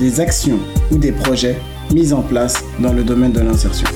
[0.00, 0.58] des actions
[0.90, 1.56] ou des projets
[1.92, 3.86] mis en place dans le domaine de l'insertion.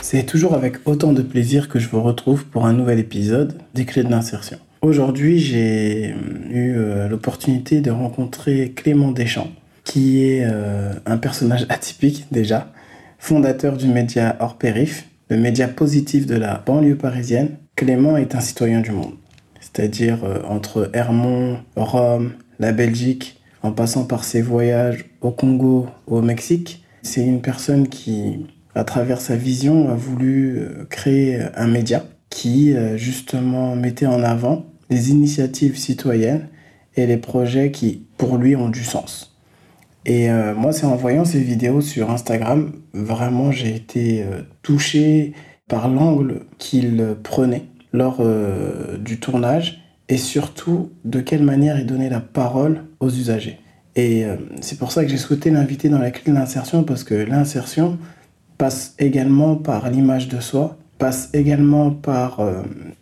[0.00, 3.84] C'est toujours avec autant de plaisir que je vous retrouve pour un nouvel épisode des
[3.84, 4.58] clés de l'insertion.
[4.82, 6.14] Aujourd'hui, j'ai
[6.50, 9.52] eu euh, l'opportunité de rencontrer Clément Deschamps,
[9.84, 12.72] qui est euh, un personnage atypique déjà,
[13.18, 17.56] fondateur du média Hors Périph, le média positif de la banlieue parisienne.
[17.76, 19.14] Clément est un citoyen du monde,
[19.72, 26.20] c'est-à-dire euh, entre Hermont, Rome, la Belgique, en passant par ses voyages au Congo, au
[26.20, 26.84] Mexique.
[27.02, 32.74] C'est une personne qui, à travers sa vision, a voulu euh, créer un média qui,
[32.96, 36.48] justement, mettait en avant les initiatives citoyennes
[36.96, 39.32] et les projets qui, pour lui, ont du sens.
[40.04, 45.32] Et euh, moi, c'est en voyant ces vidéos sur Instagram, vraiment, j'ai été euh, touché
[45.68, 52.10] par l'angle qu'il prenait lors euh, du tournage et surtout de quelle manière il donnait
[52.10, 53.58] la parole aux usagers.
[53.94, 54.24] Et
[54.62, 57.98] c'est pour ça que j'ai souhaité l'inviter dans la clé de l'insertion parce que l'insertion
[58.56, 62.40] passe également par l'image de soi, passe également par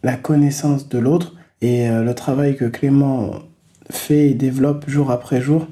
[0.03, 3.35] la connaissance de l'autre et le travail que Clément
[3.89, 5.69] fait et développe jour après jour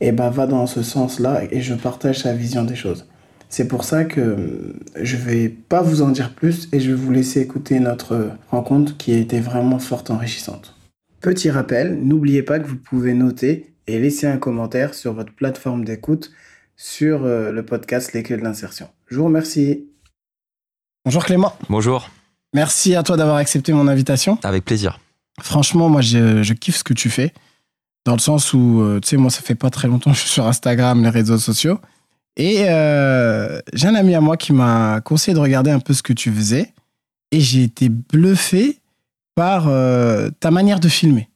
[0.00, 3.06] et bah, va dans ce sens-là et je partage sa vision des choses.
[3.48, 7.12] C'est pour ça que je vais pas vous en dire plus et je vais vous
[7.12, 10.74] laisser écouter notre rencontre qui a été vraiment forte enrichissante.
[11.20, 15.84] Petit rappel, n'oubliez pas que vous pouvez noter et laisser un commentaire sur votre plateforme
[15.84, 16.32] d'écoute
[16.76, 18.88] sur euh, le podcast Les Clés de l'insertion.
[19.06, 19.86] Je vous remercie.
[21.04, 21.54] Bonjour Clément.
[21.70, 22.10] Bonjour.
[22.52, 24.38] Merci à toi d'avoir accepté mon invitation.
[24.42, 24.98] Avec plaisir.
[25.40, 27.32] Franchement, moi, je, je kiffe ce que tu fais.
[28.04, 30.22] Dans le sens où, euh, tu sais, moi, ça fait pas très longtemps que je
[30.22, 31.78] suis sur Instagram, les réseaux sociaux.
[32.36, 36.02] Et euh, j'ai un ami à moi qui m'a conseillé de regarder un peu ce
[36.02, 36.72] que tu faisais.
[37.32, 38.78] Et j'ai été bluffé
[39.34, 41.28] par euh, ta manière de filmer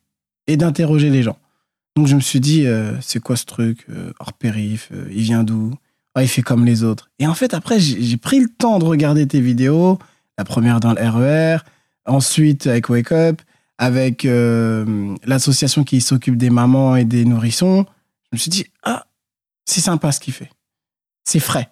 [0.46, 1.38] et d'interroger les gens.
[1.96, 2.66] Donc je me suis dit,
[3.00, 3.86] c'est quoi ce truc
[4.20, 5.74] Hors périph, il vient d'où?
[6.14, 7.10] Ah, Il fait comme les autres.
[7.18, 9.98] Et en fait, après, j'ai pris le temps de regarder tes vidéos.
[10.38, 11.58] La première dans le RER,
[12.06, 13.42] ensuite avec Wake Up,
[13.78, 17.86] avec euh, l'association qui s'occupe des mamans et des nourrissons,
[18.24, 19.06] je me suis dit, ah,
[19.64, 20.50] c'est sympa ce qu'il fait.
[21.24, 21.68] C'est frais.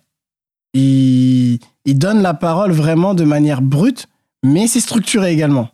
[0.74, 4.06] Il, donne la parole vraiment de manière brute,
[4.44, 5.70] mais c'est structuré également.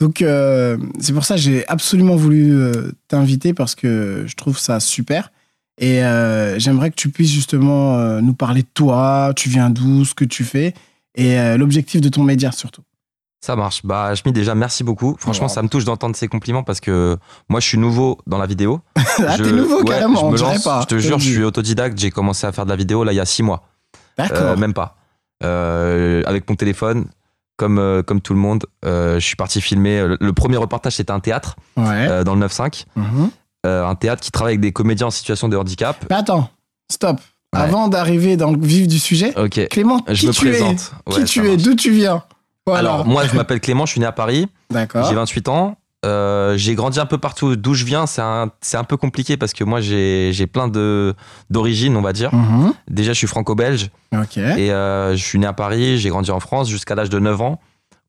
[0.00, 4.58] Donc, euh, c'est pour ça que j'ai absolument voulu euh, t'inviter parce que je trouve
[4.58, 5.30] ça super.
[5.78, 6.00] Et
[6.58, 10.44] j'aimerais que tu puisses justement nous parler de toi, tu viens d'où, ce que tu
[10.44, 10.74] fais
[11.16, 12.82] et l'objectif de ton média surtout.
[13.44, 13.84] Ça marche.
[13.84, 15.16] Bah, Schmi, déjà, merci beaucoup.
[15.18, 18.46] Franchement, ça me touche d'entendre ces compliments parce que moi, je suis nouveau dans la
[18.46, 18.80] vidéo.
[18.96, 20.82] ah, t'es nouveau carrément, je, me pas.
[20.82, 21.98] je te jure, je suis autodidacte.
[21.98, 23.64] J'ai commencé à faire de la vidéo là il y a six mois.
[24.16, 24.38] D'accord.
[24.38, 24.96] Euh, même pas.
[25.42, 27.06] Euh, avec mon téléphone,
[27.56, 30.06] comme, euh, comme tout le monde, je suis parti filmer.
[30.20, 32.22] Le, premier reportage, c'était un théâtre ouais.
[32.22, 32.84] dans le 9-5.
[32.94, 33.30] Mhm.
[33.64, 35.96] un théâtre qui travaille avec des comédiens en situation de handicap.
[36.08, 36.48] Mais attends,
[36.92, 37.20] stop.
[37.54, 39.34] Avant d'arriver dans le vif du sujet,
[39.68, 40.92] Clément, je qui me tu présente.
[41.08, 42.22] es Qui tu es D'où tu viens
[42.70, 44.48] alors, moi, je m'appelle Clément, je suis né à Paris.
[44.70, 45.06] D'accord.
[45.08, 45.76] J'ai 28 ans.
[46.04, 47.54] Euh, j'ai grandi un peu partout.
[47.54, 50.68] D'où je viens, c'est un, un, peu compliqué parce que moi, j'ai plein
[51.50, 52.34] d'origines, on va dire.
[52.34, 52.72] Mhm.
[52.88, 53.90] Déjà, je suis franco-belge.
[54.12, 54.36] Ok.
[54.36, 57.40] Et euh, je suis né à Paris, j'ai grandi en France jusqu'à l'âge de 9
[57.40, 57.60] ans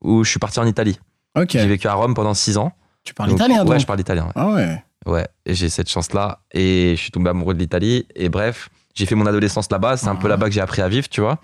[0.01, 0.99] où je suis parti en Italie.
[1.37, 1.51] Ok.
[1.51, 2.71] J'ai vécu à Rome pendant 6 ans.
[3.03, 4.29] Tu parles italien, donc Ouais, je parle italien.
[4.35, 4.81] Ah ouais.
[5.05, 6.39] Ouais, et j'ai cette chance-là.
[6.53, 8.07] Et je suis tombé amoureux de l'Italie.
[8.15, 9.97] Et bref, j'ai fait mon adolescence là-bas.
[9.97, 10.29] C'est un peu Ah.
[10.29, 11.37] là-bas que j'ai appris à vivre, tu vois.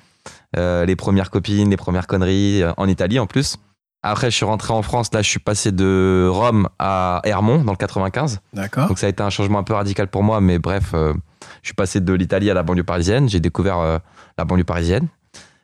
[0.58, 3.58] Euh, les premières copines, les premières conneries euh, en Italie en plus.
[4.02, 5.14] Après, je suis rentré en France.
[5.14, 8.40] Là, je suis passé de Rome à Hermont dans le 95.
[8.54, 8.88] D'accord.
[8.88, 10.40] Donc, ça a été un changement un peu radical pour moi.
[10.40, 11.14] Mais bref, euh,
[11.62, 13.28] je suis passé de l'Italie à la banlieue parisienne.
[13.28, 13.98] J'ai découvert euh,
[14.38, 15.08] la banlieue parisienne.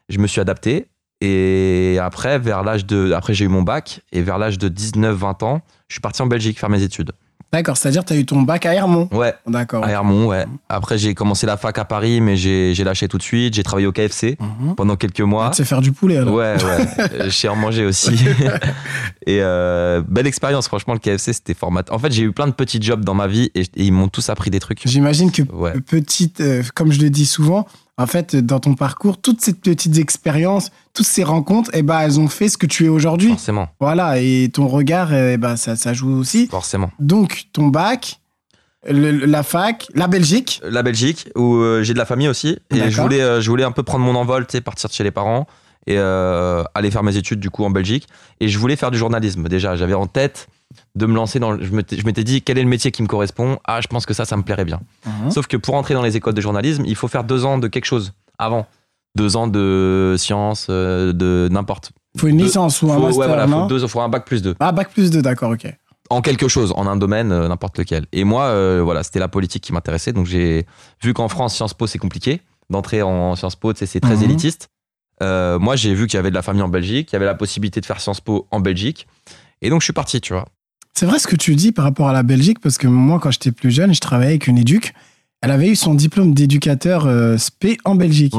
[0.09, 0.89] Je me suis adapté.
[1.21, 4.01] Et après, vers l'âge de, après, j'ai eu mon bac.
[4.11, 7.13] Et vers l'âge de 19-20 ans, je suis parti en Belgique faire mes études.
[7.55, 9.07] D'accord, c'est-à-dire que tu as eu ton bac à Hermont.
[9.13, 9.33] Ouais.
[9.47, 9.85] D'accord.
[9.85, 10.45] À Hermont, ouais.
[10.67, 13.53] Après, j'ai commencé la fac à Paris, mais j'ai j'ai lâché tout de suite.
[13.53, 14.75] J'ai travaillé au KFC Mhm.
[14.75, 15.51] pendant quelques mois.
[15.51, 16.33] Tu sais faire du poulet alors.
[16.33, 17.29] Ouais, ouais.
[17.29, 18.11] J'ai en mangé aussi.
[19.25, 21.95] et euh, belle expérience, franchement, le KFC, c'était formateur.
[21.95, 24.09] En fait, j'ai eu plein de petits jobs dans ma vie et, et ils m'ont
[24.09, 24.81] tous appris des trucs.
[24.85, 25.79] J'imagine que Ouais.
[25.79, 27.65] petite, euh, comme je le dis souvent,
[27.97, 32.19] en fait, dans ton parcours, toutes ces petites expériences, toutes ces rencontres, eh ben, elles
[32.19, 33.30] ont fait ce que tu es aujourd'hui.
[33.30, 33.69] Forcément.
[33.80, 36.47] Voilà, et ton regard, eh ben, ça, ça joue aussi.
[36.47, 36.92] Forcément.
[37.00, 38.19] Donc, ton bac,
[38.89, 40.62] le- la fac, la Belgique.
[40.63, 42.59] La Belgique, où euh, j'ai de la famille aussi.
[42.74, 45.12] Et je voulais, euh, je voulais un peu prendre mon envol, partir de chez les
[45.12, 45.48] parents
[45.88, 48.07] et euh, aller faire mes études du coup en Belgique.
[48.41, 49.75] Et je voulais faire du journalisme déjà.
[49.75, 50.48] J'avais en tête
[50.95, 51.51] de me lancer dans.
[51.51, 51.72] le- Je
[52.06, 53.60] m'étais dit quel est le métier qui me correspond?
[53.66, 54.80] Ah, je pense que ça, ça me plairait bien.
[55.06, 55.31] Mhm.
[55.31, 57.68] Sauf que pour entrer dans les écoles de journalisme, il faut faire deux ans de
[57.68, 58.68] quelque chose avant.
[59.18, 61.92] Deux ans de sciences, euh, de n'importe.
[62.18, 64.25] Faut une Deux- licence ou un Faut, master, ouais, voilà, faut, deux, faut un bac
[64.25, 64.56] plus deux.
[64.60, 65.66] Ah, bac plus 2, d'accord, ok.
[66.10, 68.06] En quelque chose, en un domaine, euh, n'importe lequel.
[68.12, 70.13] Et moi, euh, voilà, c'était la politique qui m'intéressait.
[70.13, 70.66] Donc j'ai
[71.01, 72.42] vu qu'en France, Sciences Po, c'est compliqué.
[72.69, 74.24] D'entrer en Sciences Po, c'est très Mhm.
[74.24, 74.68] élitiste.
[75.24, 77.25] Euh, moi, j'ai vu qu'il y avait de la famille en Belgique, qu'il y avait
[77.25, 79.07] la possibilité de faire Sciences Po en Belgique.
[79.62, 80.45] Et donc je suis parti, tu vois.
[80.97, 83.30] C'est vrai ce que tu dis par rapport à la Belgique, parce que moi, quand
[83.31, 84.94] j'étais plus jeune, je travaillais avec une éduque.
[85.42, 88.33] Elle avait eu son diplôme d'éducateur euh, SP en Belgique.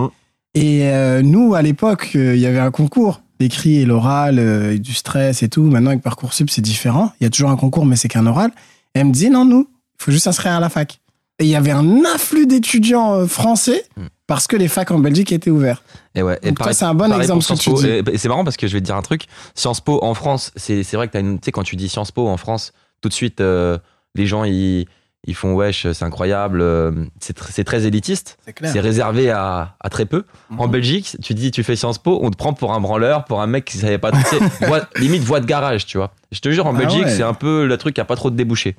[0.55, 4.73] Et euh, nous, à l'époque, euh, il y avait un concours, l'écrit et l'oral, euh,
[4.73, 5.65] et du stress et tout.
[5.65, 7.13] Maintenant, avec Parcoursup, c'est différent.
[7.21, 8.51] Il y a toujours un concours, mais c'est qu'un oral.
[8.95, 9.69] Et elle me dit, non, nous,
[10.01, 10.99] il faut juste s'inscrire à la fac.
[11.39, 14.09] Et il y avait un afflux d'étudiants français Mhm.
[14.27, 15.83] Parce que les facs en Belgique étaient ouverts.
[16.15, 16.39] Et ouais.
[16.43, 17.87] et Donc toi, c'est un bon exemple ce que tu dis.
[18.13, 19.27] Et, c'est marrant parce que je vais te dire un truc.
[19.55, 22.27] Sciences Po en France, c'est c'est vrai que tu sais, quand tu dis Sciences Po
[22.29, 23.79] en France, tout de suite, euh,
[24.15, 24.87] les gens, ils,
[25.29, 26.61] ils font wesh, c'est incroyable.
[26.61, 26.91] euh,
[27.21, 28.39] C'est tr- c'est très élitiste.
[28.45, 28.73] C'est clair.
[28.73, 30.25] C'est réservé à, à très peu.
[30.59, 30.71] En Mhm.
[30.73, 33.47] Belgique, tu dis tu fais Sciences Po, on te prend pour un branleur, pour un
[33.47, 34.11] mec qui savait pas.
[34.63, 36.13] voie- limite voie de garage, tu vois.
[36.33, 37.11] Je te jure, en Ah Belgique, ouais.
[37.17, 38.77] c'est un peu le truc qui a pas trop de débouchés.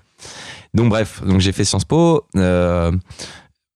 [0.74, 2.26] Donc bref, donc j'ai fait Sciences Po.
[2.36, 2.92] euh,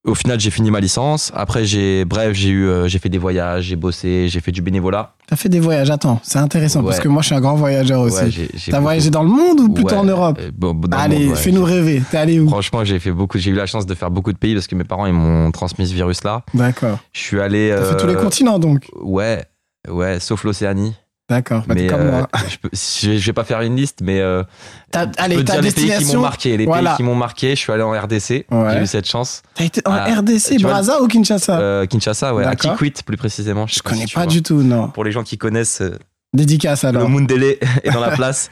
[0.03, 1.31] au final, j'ai fini ma licence.
[1.36, 4.62] Après, j'ai bref, j'ai eu, euh, j'ai fait des voyages, j'ai bossé, j'ai fait du
[4.62, 5.13] bénévolat.
[5.27, 8.01] T'as fait des voyages, attends, c'est intéressant parce que moi, je suis un grand voyageur
[8.01, 8.24] aussi.
[8.24, 11.33] Ouais, T'as beaucoup- voyagé dans le monde ou plutôt Ouais, en Europe euh, bon, Allez,
[11.36, 12.01] fais-nous rêver.
[12.09, 13.38] T'es allé où Franchement, j'ai fait beaucoup.
[13.38, 15.51] J'ai eu la chance de faire beaucoup de pays parce que mes parents ils m'ont
[15.51, 16.44] transmis ce virus-là.
[16.54, 16.97] D'accord.
[17.13, 17.74] Je suis allé.
[17.75, 19.44] T'as fait tous les euh, continents donc Ouais,
[19.88, 20.95] ouais, sauf l'Océanie.
[21.31, 21.63] D'accord.
[21.66, 22.28] Bah, mais comme euh, moi.
[22.50, 24.44] je, peux- je je vais pas faire une liste, mais euh,
[24.92, 26.57] T'as- je allez, peux ta dire les pays qui m'ont marqué.
[26.57, 26.89] Les Voilà.
[26.92, 27.51] pays qui m'ont marqué.
[27.51, 28.45] Je suis allé en RDC.
[28.51, 28.74] Ouais.
[28.74, 29.42] J'ai eu cette chance.
[29.56, 31.57] T'as été en RDC, vois, Brazza ou Kinshasa?
[31.60, 32.72] Euh, Kinshasa, ouais, à D'accord.
[32.74, 33.66] Kikwit plus précisément.
[33.66, 34.89] Je si connais pas du tout, non.
[34.89, 35.98] Pour les gens qui connaissent, euh,
[36.33, 37.04] Dédicace alors.
[37.04, 37.44] le Mundele
[37.83, 38.50] est dans la place.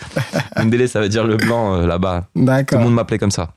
[0.58, 2.28] Mundele, ça veut dire le blanc euh, là-bas.
[2.34, 2.80] Tout le D'accord.
[2.80, 3.54] monde m'appelait comme ça.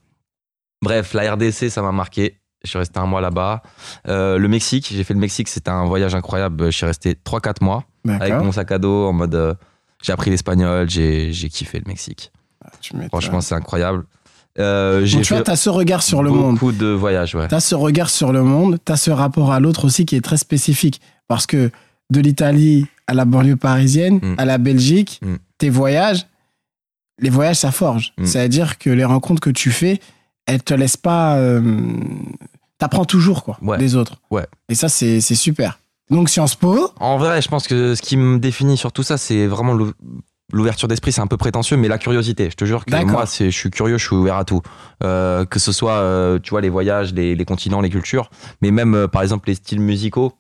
[0.83, 2.39] Bref, la RDC, ça m'a marqué.
[2.65, 3.63] Je suis resté un mois là-bas.
[4.09, 6.67] Euh, le Mexique, j'ai fait le Mexique, c'était un voyage incroyable.
[6.67, 9.35] Je suis resté 3-4 mois avec mon sac à dos en mode.
[9.35, 9.55] euh,
[10.03, 12.33] j'ai appris l'espagnol, j'ai j'ai kiffé le Mexique.
[12.81, 13.09] Tu m'étonnes.
[13.11, 14.05] Franchement, c'est incroyable.
[14.59, 16.55] Euh, Donc, tu vois, t'as ce regard sur le monde.
[16.55, 17.49] beaucoup de voyages, ouais.
[17.49, 18.79] T'as ce regard sur le monde.
[18.85, 21.01] T'as ce rapport à l'autre aussi qui est très spécifique.
[21.29, 21.71] Parce que
[22.11, 24.35] de l'Italie à la banlieue parisienne, Mm.
[24.39, 25.35] à la Belgique, Mm.
[25.59, 26.27] tes voyages,
[27.19, 28.13] les voyages, ça forge.
[28.19, 28.27] Mm.
[28.27, 30.01] C'est-à-dire que les rencontres que tu fais,
[30.47, 31.37] elles te laissent pas.
[31.37, 31.61] euh,
[32.79, 33.79] T'apprends toujours, quoi, Ouais.
[33.79, 34.17] des autres.
[34.31, 34.45] Ouais.
[34.69, 35.79] Et ça, c'est c'est super.
[36.13, 39.17] Donc, Sciences Po, En vrai, je pense que ce qui me définit sur tout ça,
[39.17, 39.93] c'est vraiment l'ou-
[40.53, 41.11] l'ouverture d'esprit.
[41.11, 42.51] C'est un peu prétentieux, mais la curiosité.
[42.51, 44.61] Je te jure que moi, je suis curieux, je suis ouvert à tout.
[45.03, 48.31] Euh, que ce soit, euh, tu vois, les voyages, les, les continents, les cultures,
[48.61, 50.33] mais même, euh, par exemple, les styles musicaux,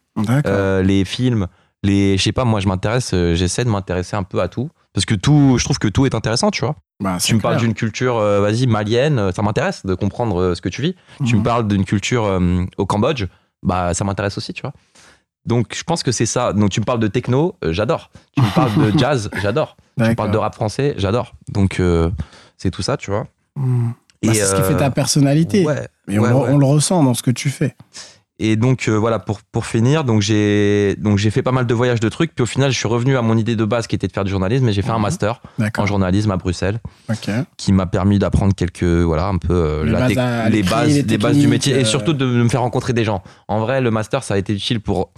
[0.83, 1.47] les films,
[1.83, 4.69] les, je sais pas, moi, je m'intéresse, j'essaie de m'intéresser un peu à tout.
[4.93, 6.77] Parce que tout, je trouve que tout est intéressant, tu vois.
[7.01, 10.83] Bah, Tu me parles d'une culture, vas-y, malienne, ça m'intéresse de comprendre ce que tu
[10.83, 10.95] vis.
[11.25, 11.45] Tu me Mhm.
[11.45, 12.39] parles d'une culture
[12.77, 13.25] au Cambodge,
[13.65, 14.73] bah ça m'intéresse aussi, tu vois.
[15.47, 16.53] Donc je pense que c'est ça.
[16.53, 18.11] Donc tu me parles de techno, euh, j'adore.
[18.37, 19.77] Tu me parles de jazz, j'adore.
[19.99, 21.35] Tu me parles de rap français, j'adore.
[21.49, 22.11] Donc euh,
[22.57, 23.27] c'est tout ça, tu vois.
[23.57, 23.91] Mm.
[24.25, 25.65] Bah, Et, c'est ce qui euh, fait ta personnalité.
[25.67, 25.89] Ouais.
[26.09, 26.51] Et ouais, on, le- ouais.
[26.55, 27.75] on le ressent dans ce que tu fais.
[28.39, 31.75] Et donc euh, voilà pour pour finir, donc j'ai donc j'ai fait pas mal de
[31.75, 33.95] voyages de trucs, puis au final je suis revenu à mon idée de base qui
[33.95, 35.03] était de faire du journalisme, et j'ai fait un Mhm.
[35.03, 35.43] master
[35.79, 36.81] en journalisme à Bruxelles.
[37.11, 37.31] Ok.
[37.57, 40.89] qui m'a permis d'apprendre quelques voilà un peu euh, Les la bases à les bases
[40.89, 43.61] les les bases du métier et euh, surtout de me faire rencontrer des gens en
[43.61, 45.11] vrai le master ça a été utile pour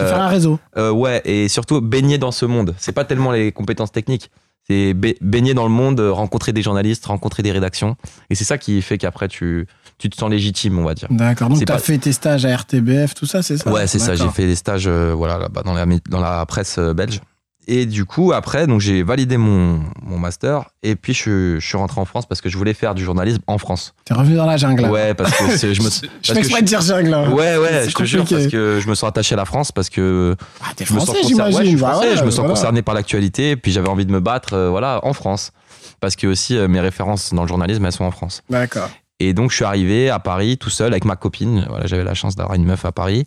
[0.00, 0.58] euh, faire un réseau.
[0.76, 4.30] euh, ouais et surtout baigner dans ce monde c'est pas tellement les compétences techniques
[4.68, 7.96] c'est ba- baigner dans le monde euh, rencontrer des journalistes rencontrer des rédactions
[8.30, 9.66] et c'est ça qui fait qu'après tu
[9.98, 11.48] tu te sens légitime on va dire D'accord.
[11.48, 13.70] Donc, tu as pas- fait tes stages à RTBF, tout ça, c'est ça?
[13.70, 14.14] Ouais, c'est ça.
[14.16, 17.20] J'ai fait des stages euh, voilà, là-bas dans la, dans la presse euh, belge.
[17.68, 20.64] Et du coup, après, donc j'ai validé mon, mon master.
[20.82, 23.40] Et puis, je, je suis rentré en France parce que je voulais faire du journalisme
[23.46, 23.94] en France.
[24.04, 24.86] T'es revenu dans la jungle.
[24.86, 25.88] Ouais, parce que je me.
[25.90, 27.10] Je parce fais que exprès de dire jungle.
[27.32, 29.90] Ouais, ouais, je te jure, parce que je me sens attaché à la France, parce
[29.90, 31.58] que Ah, t'es je me sens français, j'imagine.
[31.60, 32.54] ouais, je, Bah ouais, je me sens voilà.
[32.54, 35.52] concerné par l'actualité, et puis j'avais envie de me battre, euh, voilà, en France.
[36.00, 38.42] Parce que aussi, euh, mes références dans le journalisme, elles sont en France.
[38.50, 38.88] D'accord.
[39.20, 41.64] Et donc, je suis arrivé à Paris tout seul avec ma copine.
[41.68, 43.24] Voilà, j'avais la chance d'avoir une meuf à Paris.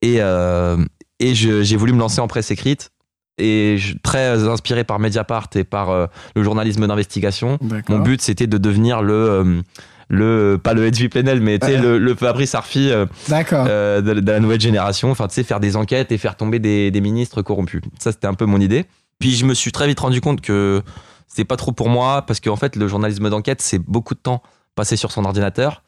[0.00, 0.76] Et, euh,
[1.18, 2.90] et je- j'ai voulu me lancer en presse écrite.
[3.38, 7.58] Et je- très inspiré par Mediapart et par euh, le journalisme d'investigation.
[7.88, 9.62] Mon but, c'était de devenir le, euh,
[10.08, 11.76] le pas le Edwy Plenel, mais Ouais.
[11.76, 13.06] le, le Fabrice Arfi euh,
[13.52, 15.10] euh, de, de la nouvelle génération.
[15.10, 17.82] Enfin, tu sais, faire des enquêtes et faire tomber des, des ministres corrompus.
[17.98, 18.84] Ça, c'était un peu mon idée.
[19.18, 20.82] Puis je me suis très vite rendu compte que
[21.26, 24.42] c'était pas trop pour moi parce qu'en fait, le journalisme d'enquête, c'est beaucoup de temps
[24.76, 25.82] passé sur son ordinateur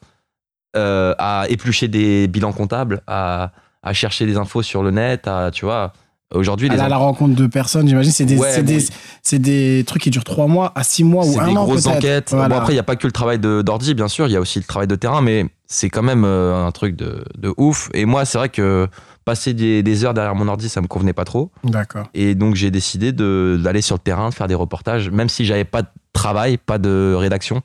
[0.73, 3.51] à éplucher des bilans comptables, à,
[3.83, 5.93] à chercher des infos sur le net, à, tu vois.
[6.33, 8.89] Aujourd'hui, les à la rencontre de personnes, j'imagine, c'est des, Ouais, c'est des, oui.
[9.23, 11.63] c'est des trucs qui durent trois mois à six mois ou c'est un des an
[11.63, 11.95] grosses peut-être.
[11.97, 12.29] enquêtes.
[12.31, 12.49] Voilà.
[12.49, 14.35] Bon, après, il n'y a pas que le travail de- d'ordi, bien sûr, il y
[14.35, 17.53] a aussi le travail de terrain, mais c'est quand même euh, un truc de, de
[17.55, 17.89] ouf.
[17.93, 18.89] Et moi, c'est vrai que
[19.23, 21.49] passer des, des heures derrière mon ordi, ça me convenait pas trop.
[21.63, 22.07] D'accord.
[22.13, 25.65] Et donc, j'ai décidé d'aller sur le terrain, de faire des reportages, même si j'avais
[25.65, 27.61] pas de travail, pas de rédaction,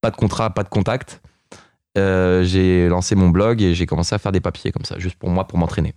[0.00, 1.20] pas de contrat, pas de contact.
[1.98, 5.16] Euh, j'ai lancé mon blog et j'ai commencé à faire des papiers comme ça, juste
[5.16, 5.94] pour moi, pour m'entraîner.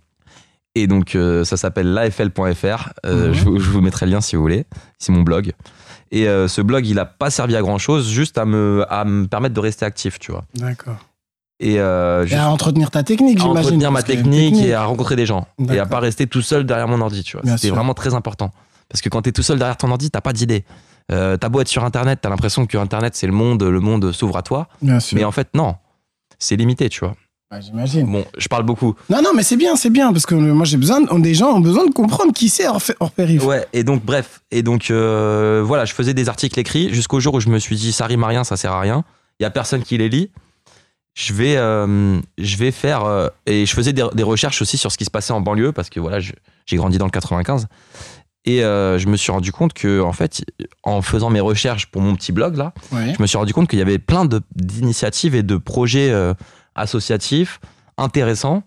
[0.80, 2.90] Et donc, euh, ça s'appelle l'afl.fr.
[3.06, 3.32] Euh, Mhm.
[3.34, 4.64] je, vous- je vous mettrai le lien si vous voulez.
[4.98, 5.52] C'est mon blog.
[6.10, 9.04] Et euh, ce blog, il a pas servi à grand chose, juste à me, à
[9.04, 10.44] me permettre de rester actif, tu vois.
[10.54, 10.96] D'accord.
[11.62, 13.58] Et, à entretenir ta technique, à j'imagine.
[13.66, 14.64] entretenir ma technique, technique.
[14.68, 15.46] et à rencontrer des gens.
[15.70, 17.56] Et à pas rester tout seul derrière mon ordi, tu vois.
[17.58, 18.50] C'était vraiment très important.
[18.88, 20.64] Parce que quand t'es tout seul derrière ton ordi, t'as pas d'idée.
[21.08, 24.38] T'as beau être sur Internet, t'as l'impression que Internet c'est le monde, le monde s'ouvre
[24.38, 24.68] à toi.
[24.80, 25.16] Bien sûr.
[25.18, 25.74] Mais en fait, non.
[26.38, 27.14] C'est limité, tu vois.
[27.52, 28.06] Ouais, j'imagine.
[28.10, 28.94] Bon, je parle beaucoup.
[29.08, 31.48] Non, non, mais c'est bien, c'est bien, parce que moi j'ai besoin, de- des gens
[31.52, 33.44] ont besoin de comprendre qui c'est hors, hors périph.
[33.44, 34.40] Ouais, et donc, bref.
[34.52, 37.74] Et donc, euh, voilà, je faisais des articles écrits jusqu'au jour où je me suis
[37.74, 39.02] dit, ça rime à rien, ça sert à rien.
[39.40, 40.30] Il y a personne qui les lit.
[41.14, 43.04] Je vais, euh, je vais faire.
[43.04, 45.72] euh, et je faisais des, des recherches aussi sur ce qui se passait en banlieue,
[45.72, 47.66] parce que voilà, j'ai grandi dans le 95.
[48.46, 50.44] Et je me suis rendu compte que, en fait,
[50.84, 53.12] en faisant mes recherches pour mon petit blog, là, Ouais.
[53.16, 56.10] je me suis rendu compte qu'il y avait plein d'initiatives et de projets
[56.80, 57.60] associatifs
[57.98, 58.62] intéressants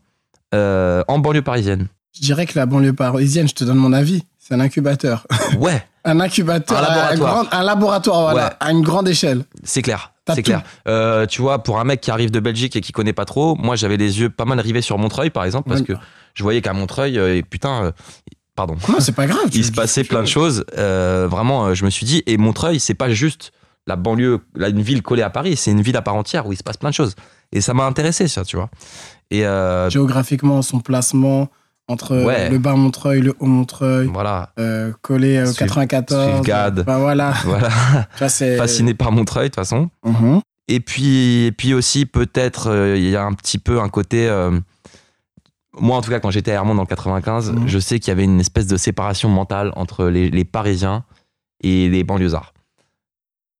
[0.53, 1.87] euh, en banlieue parisienne.
[2.15, 5.25] Je dirais que la banlieue parisienne, je te donne mon avis, c'est un incubateur.
[5.59, 7.33] Ouais, un incubateur, Un laboratoire.
[7.45, 8.53] grand- un laboratoire, voilà, Ouais.
[8.59, 9.43] à une grande échelle.
[9.63, 10.11] c'est clair.
[10.33, 10.63] C'est clair.
[10.87, 13.55] Euh, tu vois, pour un mec qui arrive de Belgique et qui connaît pas trop,
[13.55, 15.91] moi j'avais les yeux pas mal rivés sur Montreuil, par exemple, parce que
[16.33, 17.91] je voyais qu'à Montreuil, euh, et putain,
[18.55, 19.47] pardon, Non, c'est pas grave.
[19.53, 20.63] il se passait plein de choses.
[20.77, 23.51] Euh, vraiment, je me suis dit, et Montreuil, c'est pas juste
[23.85, 26.57] la banlieue, une ville collée à Paris, c'est une ville à part entière où il
[26.57, 27.15] se passe plein de choses.
[27.53, 28.69] Et ça m'a intéressé, ça, tu vois.
[29.31, 31.47] Et euh, Géographiquement, son placement
[31.87, 32.49] entre Ouais.
[32.49, 36.29] le bas Montreuil, le haut Montreuil, voilà, euh, collé au Suiv- 94.
[36.33, 36.83] Suivgade.
[36.85, 37.69] Bah voilà, voilà,
[38.17, 38.57] vois, c'est.
[38.57, 39.89] fasciné par Montreuil, de toute façon.
[40.05, 40.41] Mhm.
[40.69, 44.27] Et puis, et puis aussi, peut-être, euh, il y a un petit peu un côté.
[44.29, 44.57] euh,
[45.79, 47.67] moi, en tout cas, quand j'étais à Hermont dans le 95, Mhm.
[47.67, 51.03] je sais qu'il y avait une espèce de séparation mentale entre les, les Parisiens
[51.61, 52.53] et les banlieusards.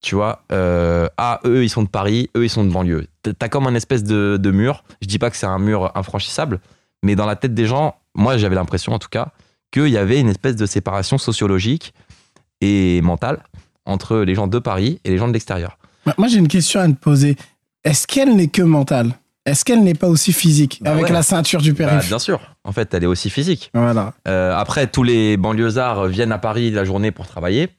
[0.04, 3.08] Tu vois, euh, ah, eux, ils sont de Paris, eux, ils sont de banlieue.
[3.40, 4.84] T'as- comme un espèce de, de mur.
[5.02, 6.60] Je dis pas que c'est un mur infranchissable,
[7.04, 9.30] mais dans la tête des gens, moi, j'avais l'impression, en tout cas,
[9.72, 11.94] qu'il y avait une espèce de séparation sociologique
[12.60, 13.40] et mentale
[13.86, 15.78] entre les gens de Paris et les gens de l'extérieur.
[16.18, 17.38] Moi, j'ai une question à te poser.
[17.86, 19.14] Est-ce qu'elle n'est que mentale?
[19.46, 21.12] Est-ce qu'elle n'est pas aussi physique Bah avec ouais.
[21.12, 22.40] la ceinture du Bah, périph' bien sûr.
[22.66, 23.72] En fait, elle est aussi physique.
[23.74, 24.14] Voilà.
[24.28, 27.70] Euh, après, tous les banlieusards viennent à Paris la journée pour travailler.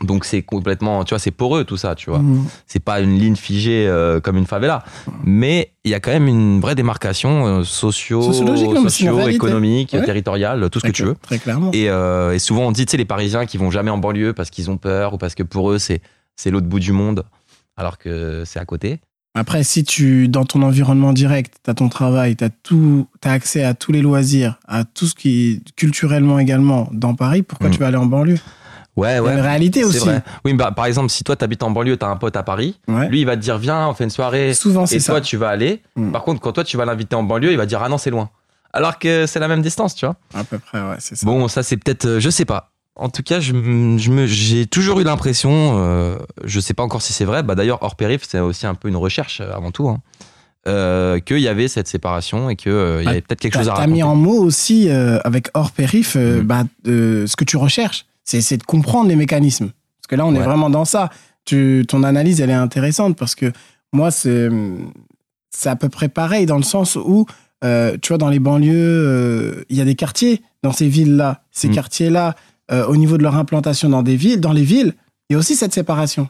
[0.00, 2.20] Donc c'est complètement, tu vois, c'est poreux tout ça, tu vois.
[2.20, 2.46] Mhm.
[2.66, 4.84] C'est pas une ligne figée euh, comme une favela,
[5.22, 10.02] mais il y a quand même une vraie démarcation euh, socio, socio, économique, Ouais.
[10.02, 11.14] territoriale, tout ce que tu veux.
[11.20, 11.70] Très clairement.
[11.74, 14.32] Et, euh, et souvent on dit, tu sais, les Parisiens qui vont jamais en banlieue
[14.32, 16.00] parce qu'ils ont peur ou parce que pour eux c'est
[16.36, 17.24] c'est l'autre bout du monde,
[17.76, 18.98] alors que c'est à côté.
[19.34, 23.32] Après, si tu, dans ton environnement direct, tu as ton travail, tu as, tout, as
[23.32, 27.72] accès à tous les loisirs, à tout ce qui culturellement également dans Paris, pourquoi Mm.
[27.72, 28.38] tu vas aller en banlieue?
[28.96, 29.32] Ouais, ouais.
[29.34, 29.98] une réalité aussi.
[29.98, 30.22] vrai.
[30.44, 33.08] Oui, bah, par exemple, si toi t'habites en banlieue, t'as un pote à Paris, Ouais.
[33.08, 34.52] lui il va te dire viens, on fait une soirée.
[34.54, 35.12] Souvent, c'est Et ça.
[35.12, 35.82] toi, tu vas aller.
[35.96, 36.12] Mm.
[36.12, 38.10] Par contre, quand toi, tu vas l'inviter en banlieue, il va dire Ah non, c'est
[38.10, 38.28] loin.
[38.74, 40.16] Alors que c'est la même distance, tu vois.
[40.34, 41.26] À peu près, ouais, c'est ça.
[41.26, 42.04] Bon, ça, c'est peut-être.
[42.06, 42.70] euh, je sais pas.
[42.94, 46.82] En tout cas, je, m- je me, j'ai toujours eu l'impression, euh, je sais pas
[46.82, 49.50] encore si c'est vrai, bah d'ailleurs, hors périph, c'est aussi un peu une recherche euh,
[49.56, 50.00] avant tout, hein,
[50.68, 53.68] euh, qu'il y avait cette séparation et qu'il y Ah, avait peut-être quelque T'as chose
[53.68, 53.92] à t'as raconter.
[53.94, 56.46] mis en mots aussi, euh, avec hors périph, euh, Mm.
[56.46, 58.04] bah, euh, ce que tu recherches.
[58.24, 59.70] C'est de comprendre les mécanismes.
[60.00, 61.10] Parce que là, on est vraiment dans ça.
[61.44, 63.52] Tu, ton analyse, elle est intéressante parce que
[63.92, 64.48] moi, c'est
[65.50, 67.26] c'est à peu près pareil dans le sens où,
[67.64, 71.42] euh, tu vois, dans les banlieues, euh, il y a des quartiers dans ces villes-là.
[71.50, 71.74] Ces Mm.
[71.74, 72.34] quartiers-là,
[72.70, 74.94] euh, au niveau de leur implantation dans des villes, dans les villes,
[75.28, 76.28] il y a aussi cette séparation.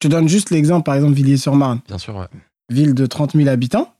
[0.00, 2.26] Je te donne juste l'exemple, par exemple, Villiers-sur-Marne Bien sûr, ouais.
[2.70, 3.92] ville de 30 000 habitants.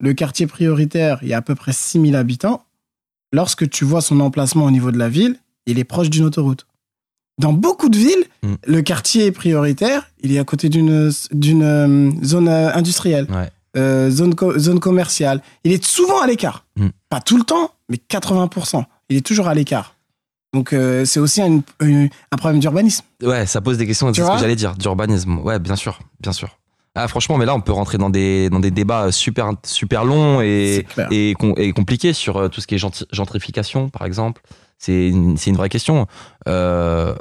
[0.00, 2.64] Le quartier prioritaire, il y a à peu près 6 000 habitants.
[3.32, 6.66] Lorsque tu vois son emplacement au niveau de la ville, il est proche d'une autoroute.
[7.40, 8.54] Dans beaucoup de villes, Mm.
[8.66, 11.10] le quartier prioritaire, il est à côté d'une euh,
[12.22, 13.50] zone euh, industrielle, Ouais.
[13.76, 15.40] euh, zone, co- zone commerciale.
[15.64, 16.64] Il est souvent à l'écart.
[16.76, 16.88] Mm.
[17.08, 18.84] Pas tout le temps, mais 80%.
[19.08, 19.96] Il est toujours à l'écart.
[20.52, 21.62] Donc euh, c'est aussi un,
[22.38, 23.04] problème d'urbanisme.
[23.22, 25.38] Ouais, ça pose des questions, c'est ce que j'allais dire, d'urbanisme.
[25.38, 26.58] Ouais, bien sûr, bien sûr.
[26.94, 30.40] Ah, franchement, mais là, on peut rentrer dans des, dans des débats super, super longs
[30.42, 34.42] et, et, com- et compliqués sur tout ce qui est gentri- gentrification, par exemple.
[34.78, 36.06] C'est une, vraie question.
[36.48, 37.14] Euh,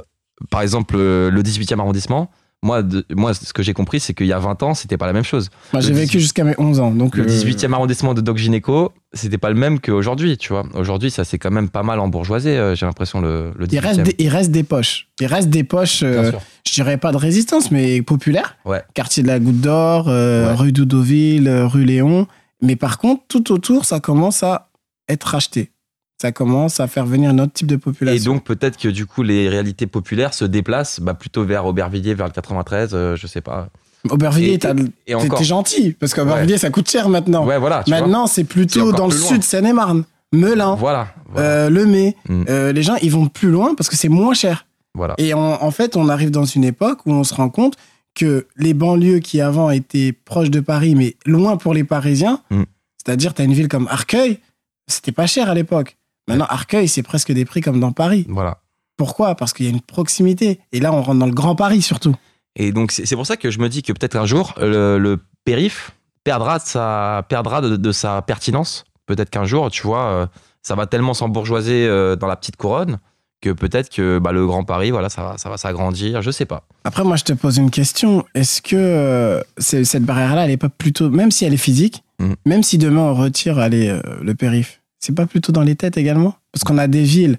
[0.50, 2.29] par exemple, euh, le 18e arrondissement,
[2.62, 5.05] moi, de- moi ce que j'ai compris, c'est qu'il y a 20 ans, c'était pas
[5.05, 5.50] la même chose.
[5.74, 6.91] Moi, j'ai vécu 18 jusqu'à mes 11 ans.
[6.91, 10.63] Donc, Le euh, 18e arrondissement de Doc Gynéco, c'était pas le même qu'aujourd'hui, tu vois.
[10.74, 13.74] Aujourd'hui, ça s'est quand même pas mal embourgeoisé, euh, j'ai l'impression, le, le 18e.
[13.74, 15.07] il, reste des, il reste des poches.
[15.19, 16.31] Il reste des poches, euh,
[16.65, 18.55] je dirais pas de résistance, mais populaires.
[18.65, 18.81] Ouais.
[18.93, 20.55] Quartier de la Goutte d'Or, euh, Ouais.
[20.55, 22.27] rue Doudoville, euh, rue Léon.
[22.62, 24.69] Mais par contre, tout autour, ça commence à
[25.10, 25.72] être racheté.
[26.22, 28.34] Ça commence à faire venir un autre type de Et population.
[28.34, 32.27] donc, peut-être que du coup, les réalités populaires se déplacent bah, plutôt vers Aubervilliers, vers
[32.27, 33.67] le 93, euh, je sais pas.
[34.10, 34.74] Aubervilliers, et- t'as-
[35.08, 37.46] Et t'es gentil, parce qu'Aubervilliers, ça coûte cher maintenant.
[37.46, 37.84] Ouais, voilà.
[37.88, 39.27] maintenant, c'est plutôt dans le loin.
[39.27, 40.03] sud, Seine-et-Marne.
[40.32, 41.08] Melun, Voilà.
[41.32, 41.48] Voilà.
[41.48, 42.15] euh, Le Mai.
[42.27, 42.43] Mm.
[42.50, 44.65] Euh, les gens, ils vont plus loin parce que c'est moins cher.
[44.96, 45.13] voilà.
[45.17, 47.75] Et en, en fait, on arrive dans une époque où on se rend compte
[48.15, 52.63] que les banlieues qui avant étaient proches de Paris, mais loin pour les Parisiens, Mm.
[52.98, 54.39] c'est-à-dire, tu as une ville comme Arcueil,
[54.88, 55.98] c'était pas cher à l'époque.
[56.27, 58.25] Maintenant, Arcueil, c'est presque des prix comme dans Paris.
[58.29, 58.59] Voilà.
[58.97, 59.35] Pourquoi?
[59.35, 60.59] Parce qu'il y a une proximité.
[60.71, 62.15] Et là, on rentre dans le Grand Paris surtout.
[62.55, 65.19] Et donc, c'est pour ça que je me dis que peut-être un jour, le, le
[65.43, 65.91] périph
[66.23, 68.85] perdra, de sa, perdra de, de sa pertinence.
[69.07, 70.27] Peut-être qu'un jour, tu vois, euh,
[70.61, 72.99] ça va tellement s'embourgeoiser euh, dans la petite couronne
[73.41, 76.21] que peut-être que bah, le Grand Paris, voilà, ça va, ça va s'agrandir.
[76.21, 76.65] Je sais pas.
[76.85, 78.23] Après, moi, je te pose une question.
[78.35, 82.35] Est-ce que euh, cette barrière-là, elle est pas plutôt, même si elle est physique, Mhm.
[82.45, 85.98] même si demain on retire allez, euh, le périph, c'est pas plutôt dans les têtes
[85.98, 86.36] également?
[86.51, 87.38] Parce qu'on a des villes,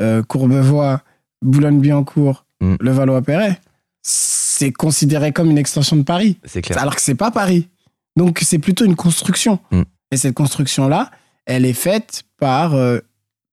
[0.00, 1.02] euh, Courbevoie,
[1.42, 2.76] Boulogne-Billancourt, Mhm.
[2.80, 3.60] le Valois-Perret,
[4.02, 6.78] c'est considéré comme une extension de Paris, C'est clair.
[6.80, 7.68] alors que c'est pas Paris.
[8.16, 9.58] Donc c'est plutôt une construction.
[9.70, 9.84] Mhm.
[10.12, 11.10] Et cette construction-là,
[11.46, 13.00] elle est faite par euh,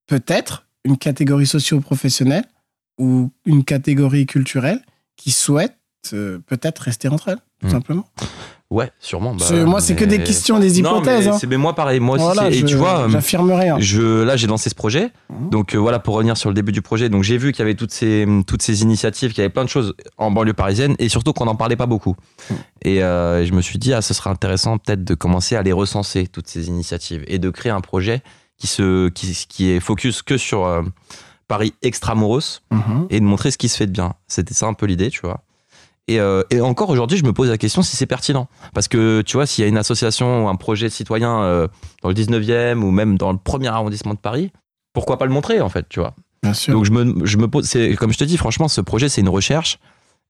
[0.07, 2.45] peut-être une catégorie socio-professionnelle
[2.99, 4.81] ou une catégorie culturelle
[5.17, 5.75] qui souhaite
[6.09, 7.71] peut-être rester entre elles, tout Mhm.
[7.71, 8.05] simplement.
[8.69, 9.35] Ouais, sûrement.
[9.35, 11.27] bah, moi, c'est que des questions, des Non, hypothèses.
[11.27, 11.39] mais, hein.
[11.49, 11.99] mais moi, pareil.
[11.99, 12.37] Moi aussi.
[12.39, 13.77] C'est- et je- tu vois, euh, j'affirme rien.
[13.79, 15.11] je, là, j'ai lancé ce projet.
[15.29, 15.49] Mhm.
[15.49, 17.63] Donc euh, voilà, pour revenir sur le début du projet, donc j'ai vu qu'il y
[17.63, 20.95] avait toutes ces, toutes ces initiatives, qu'il y avait plein de choses en banlieue parisienne
[20.99, 22.15] et surtout qu'on n'en parlait pas beaucoup.
[22.81, 25.73] Et euh, je me suis dit, ah, ce serait intéressant peut-être de commencer à les
[25.73, 28.21] recenser, toutes ces initiatives, et de créer un projet
[28.57, 30.81] qui, se, qui, qui est focus que sur euh,
[31.49, 33.07] Paris extramuros Mhm.
[33.09, 34.13] et de montrer ce qui se fait de bien.
[34.29, 35.41] C'était ça un peu l'idée, tu vois.
[36.07, 38.47] Et, euh, et encore aujourd'hui, je me pose la question si c'est pertinent.
[38.73, 41.67] Parce que, tu vois, s'il y a une association ou un projet citoyen euh,
[42.01, 44.51] dans le 19e ou même dans le premier arrondissement de Paris,
[44.93, 46.13] pourquoi pas le montrer, en fait, tu vois?
[46.43, 46.73] Bien sûr.
[46.73, 49.21] Donc, je me, je me pose, c'est, comme je te dis, franchement, ce projet, c'est
[49.21, 49.77] une recherche.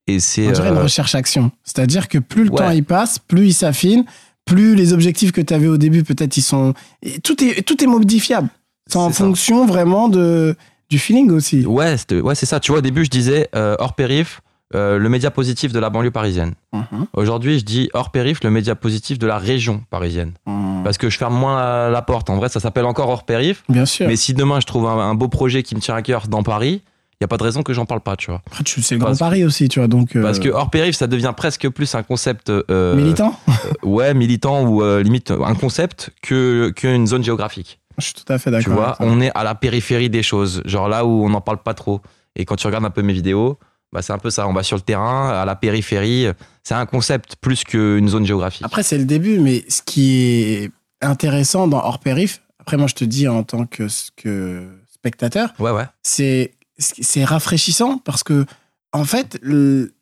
[0.08, 0.50] Et c'est.
[0.50, 1.52] On dirait une euh, recherche-action.
[1.64, 2.58] C'est-à-dire que plus le Ouais.
[2.58, 4.04] temps y passe, plus il s'affine,
[4.46, 6.74] plus les objectifs que tu avais au début, peut-être, ils sont.
[7.02, 8.50] et tout, est, tout est modifiable.
[8.88, 9.24] C'est en ça.
[9.24, 10.56] fonction vraiment de,
[10.90, 11.66] du feeling aussi.
[11.66, 12.60] Ouais, ouais, c'est ça.
[12.60, 14.42] Tu vois, au début, je disais hors périph,
[14.76, 16.54] euh, le média positif de la banlieue parisienne.
[16.74, 17.08] Mhm.
[17.14, 20.34] Aujourd'hui, je dis hors périph, le média positif de la région parisienne.
[20.46, 20.84] Mhm.
[20.84, 22.30] Parce que je ferme moins la, la porte.
[22.30, 23.64] En vrai, ça s'appelle encore hors périph.
[23.70, 24.08] Bien sûr.
[24.08, 26.44] Mais si demain je trouve un, un beau projet qui me tient à cœur dans
[26.44, 26.82] Paris,
[27.20, 28.42] il y a pas de raison que j'en parle pas, tu vois.
[28.48, 29.88] Après, tu- c'est le Grand Paris aussi, tu vois.
[29.88, 33.36] Donc, euh, Parce que hors périph, ça devient presque plus un concept euh, militant,
[33.84, 37.80] ouais, militant ou limite un concept que qu'une zone géographique.
[38.00, 38.64] je suis tout à fait d'accord.
[38.64, 41.60] Tu vois, on est à la périphérie des choses, genre là où on n'en parle
[41.60, 42.02] pas trop.
[42.36, 43.60] Et quand tu regardes un peu mes vidéos,
[43.94, 44.48] bah c'est un peu ça.
[44.48, 46.28] On va sur le terrain, à la périphérie.
[46.64, 48.64] C'est un concept plus qu'une zone géographique.
[48.66, 52.94] Après, c'est le début, mais ce qui est intéressant dans Hors Périph, après, moi, je
[52.96, 55.86] te dis en tant que, que spectateur, Ouais, ouais.
[56.04, 58.46] c'est c'est rafraîchissant parce que,
[58.94, 59.94] en fait, le-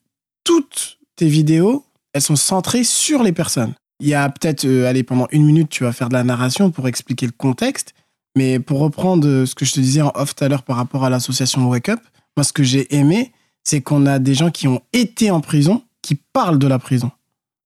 [0.46, 3.74] toutes tes vidéos, elles sont centrées sur les personnes.
[4.00, 6.72] Il y a peut-être, euh, allez, pendant une minute, tu vas faire de la narration
[6.72, 7.94] pour expliquer le contexte,
[8.38, 11.04] mais pour reprendre ce que je te disais en off tout à l'heure par rapport
[11.04, 12.00] à l'association Wake Up,
[12.38, 15.84] moi, ce que j'ai aimé, c'est qu'on a des gens qui ont été en prison,
[16.02, 17.12] qui parlent de la prison,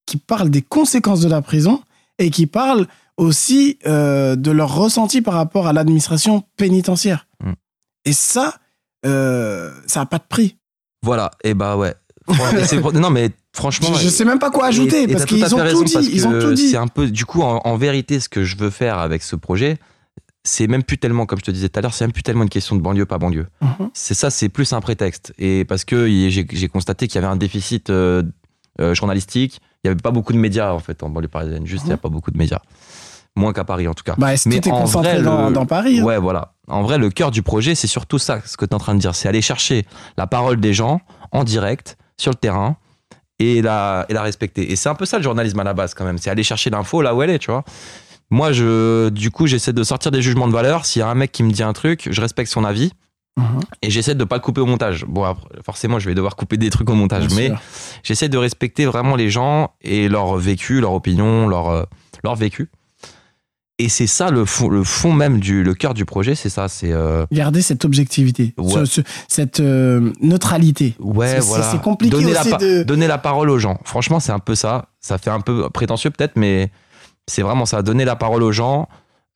[0.06, 1.82] qui parlent des conséquences de la prison
[2.20, 7.28] et qui parlent aussi euh, de leur ressenti par rapport à l'administration pénitentiaire.
[7.44, 7.52] Mm.
[8.06, 8.56] Et ça,
[9.06, 10.58] euh, ça n'a pas de prix.
[11.04, 11.32] Voilà.
[11.44, 11.94] Et bah ouais.
[12.94, 13.94] Non mais franchement.
[13.94, 16.26] Je, je sais même pas quoi ajouter et parce qu'ils ont tout dit.
[16.26, 16.56] ont tout.
[16.56, 19.36] C'est un peu, du coup, en, en vérité, ce que je veux faire avec ce
[19.36, 19.78] projet,
[20.44, 22.44] c'est même plus tellement, comme je te disais tout à l'heure, c'est même plus tellement
[22.44, 23.48] une question de banlieue, pas banlieue.
[23.62, 23.90] Mhm.
[23.94, 25.34] C'est ça, c'est plus un prétexte.
[25.40, 28.24] Et parce que j'ai constaté qu'il y avait un déficit euh,
[28.82, 29.62] euh, journalistique.
[29.84, 31.66] Il y avait pas beaucoup de médias en fait en banlieue parisienne.
[31.66, 32.60] Juste, il y a pas beaucoup de médias,
[33.36, 34.16] moins qu'à Paris en tout cas.
[34.18, 36.04] Bah, Mais en concentré vrai, dans, le- dans Paris hein?
[36.04, 36.54] Ouais, voilà.
[36.68, 38.96] En vrai, le cœur du projet, c'est surtout ça, ce que tu es en train
[38.96, 39.16] de dire.
[39.16, 39.86] C'est aller chercher
[40.18, 41.02] la parole des gens
[41.32, 42.78] en direct, sur le terrain,
[43.40, 44.72] et la, et la respecter.
[44.72, 46.18] Et c'est un peu ça le journalisme à la base, quand même.
[46.18, 47.64] C'est aller chercher l'info là où elle est, tu vois.
[48.34, 50.86] Moi, je, du coup, j'essaie de sortir des jugements de valeur.
[50.86, 52.92] S'il y a un mec qui me dit un truc, je respecte son avis.
[53.38, 53.60] Mhm.
[53.84, 55.06] Et j'essaie de pas le couper au montage.
[55.08, 57.52] Bon, après, forcément, je vais devoir couper des trucs au montage, Bien mais
[58.04, 61.84] j'essaie de respecter vraiment les gens et leur vécu, leur opinion, leur, euh,
[62.24, 62.70] leur vécu.
[63.80, 66.68] Et c'est ça le fond, le fond même du, le cœur du projet, c'est ça,
[66.68, 68.72] c'est euh, Garder cette objectivité, Ouais.
[68.72, 70.96] ce- ce- cette euh, neutralité.
[71.00, 73.80] ouais, C'est- voilà, c'est compliqué donner la, aussi pa- de- donner la parole aux gens.
[73.84, 74.90] Franchement, c'est un peu ça.
[75.00, 76.72] Ça fait un peu prétentieux peut-être, mais
[77.28, 78.88] c'est vraiment ça, donner la parole aux gens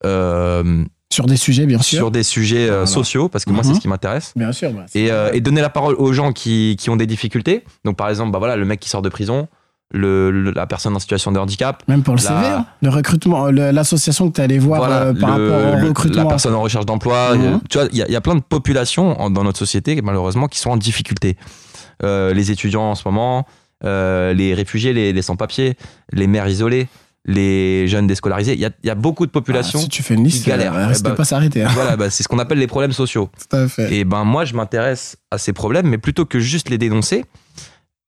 [0.06, 1.98] euh, Sur des sujets, bien sûr.
[1.98, 2.86] sur des sujets euh, Voilà.
[2.88, 3.70] sociaux, parce que moi, Mhm.
[3.70, 4.34] c'est ce qui m'intéresse.
[4.36, 4.72] Bien sûr.
[4.72, 7.64] bah, et, euh, et donner la parole aux gens qui, qui ont des difficultés.
[7.86, 9.48] Donc, par exemple, bah voilà, le mec qui sort de prison,
[9.94, 11.82] le, le- la personne en situation de handicap.
[11.88, 12.66] Même pour le la- CV, hein.
[12.82, 16.24] le recrutement, l'association que tu allais voir voilà, euh, par le- rapport au recrutement.
[16.24, 17.36] la personne en recherche d'emploi.
[17.36, 17.62] Mhm.
[17.70, 20.00] Tu vois, il y, a- il y a plein de populations en- dans notre société,
[20.02, 21.38] malheureusement, qui sont en difficulté.
[22.04, 23.46] Euh, les étudiants en ce moment,
[23.86, 25.78] euh, les réfugiés, les, les sans-papiers,
[26.12, 26.88] les mères isolées,
[27.28, 28.54] les jeunes déscolarisés.
[28.54, 29.80] Il y a, il y a beaucoup de Ah, populations.
[29.80, 30.74] si tu fais une liste, qui galèrent.
[30.76, 31.64] euh, ben, pas s'arrêter.
[31.64, 31.70] hein.
[31.74, 33.30] voilà, bah, c'est ce qu'on appelle les problèmes sociaux.
[33.50, 33.94] Tout à fait.
[33.94, 37.26] Et ben moi, je m'intéresse à ces problèmes, mais plutôt que juste les dénoncer,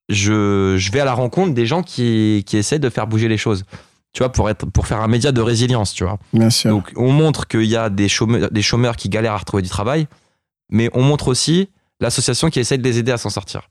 [0.08, 3.38] je, je vais à la rencontre des gens qui, qui essaient de faire bouger les
[3.38, 3.64] choses.
[4.12, 6.18] Tu vois, pour, être, pour faire un média de résilience, tu vois.
[6.34, 6.72] Bien sûr.
[6.72, 9.70] Donc, on montre qu'il y a des chômeurs, des chômeurs qui galèrent à retrouver du
[9.70, 10.08] travail,
[10.72, 13.70] mais on montre aussi l'association qui essaie de les aider à s'en sortir.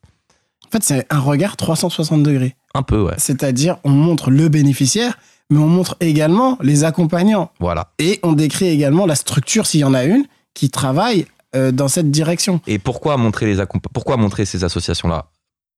[0.67, 2.55] En fait, c'est un regard 360 degrés.
[2.75, 3.15] Un peu, ouais.
[3.17, 5.19] C'est-à-dire, on montre le bénéficiaire,
[5.51, 7.51] mais on montre également les accompagnants.
[7.61, 7.93] Voilà.
[7.99, 11.89] Et on décrit également la structure, s'il y en a une, qui travaille euh, dans
[11.89, 12.61] cette direction.
[12.67, 15.31] Et pourquoi montrer, les pourquoi montrer ces associations-là?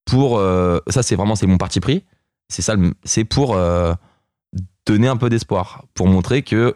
[0.04, 2.04] Pour euh, ça, c'est vraiment c'est mon parti pris.
[2.48, 3.94] C'est ça, c'est pour euh,
[4.87, 6.74] donner un peu d'espoir, pour montrer que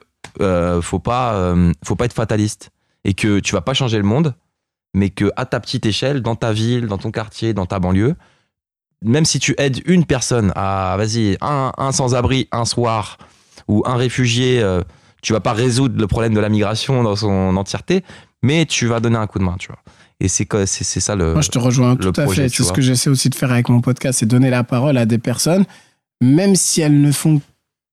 [0.82, 1.54] faut pas,
[1.84, 2.70] faut pas être fataliste
[3.04, 4.34] et que tu vas pas changer le monde,
[4.94, 8.16] mais que à ta petite échelle, dans ta ville, dans ton quartier, dans ta banlieue,
[9.04, 13.18] même si tu aides une personne à, vas-y, un, un sans-abri un soir
[13.68, 14.82] ou un réfugié, euh,
[15.22, 18.02] tu vas pas résoudre le problème de la migration dans son entièreté,
[18.42, 19.78] mais tu vas donner un coup de main, tu vois.
[20.20, 21.32] Et c'est c'est c'est ça le.
[21.32, 22.48] Moi, je te rejoins tout à fait.
[22.48, 25.06] C'est ce que j'essaie aussi de faire avec mon podcast, c'est donner la parole à
[25.06, 25.64] des personnes,
[26.22, 27.40] même si elles ne font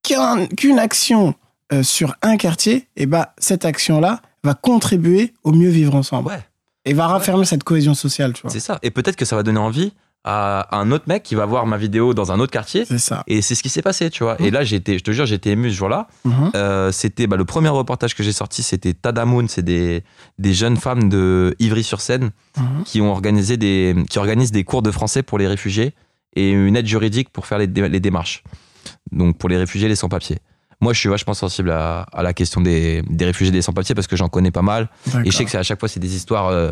[0.04, 1.34] qu'un- qu'une action
[1.74, 6.28] euh, sur un quartier, et bah, cette action-là va contribuer au mieux vivre ensemble.
[6.30, 6.40] Ouais,
[6.86, 8.52] Et va raffermer cette cohésion sociale, tu vois.
[8.52, 8.78] c'est ça.
[8.84, 9.94] Et peut-être que ça va donner envie
[10.24, 12.86] à un autre mec qui va voir ma vidéo dans un autre quartier.
[12.86, 13.24] C'est ça.
[13.28, 14.36] Et c'est ce qui s'est passé, tu vois.
[14.40, 14.46] Mhm.
[14.46, 16.08] Et là, j'étais, je te jure, j'étais ému ce jour-là.
[16.26, 16.52] Mhm.
[16.56, 20.04] Euh, c'était bah, le premier reportage que j'ai sorti, c'était Tadamoun, c'est des,
[20.38, 22.84] des jeunes femmes de Ivry-sur-Seine Mhm.
[22.84, 25.94] qui ont organisé des, qui organisent des cours de français pour les réfugiés
[26.36, 28.44] et une aide juridique pour faire les, les démarches.
[29.12, 30.38] Donc pour les réfugiés, les sans-papiers.
[30.82, 34.08] Moi, je suis vachement sensible à, à la question des, des réfugiés, des sans-papiers parce
[34.08, 34.90] que j'en connais pas mal.
[35.24, 36.72] Et je sais que à chaque fois, c'est des histoires euh,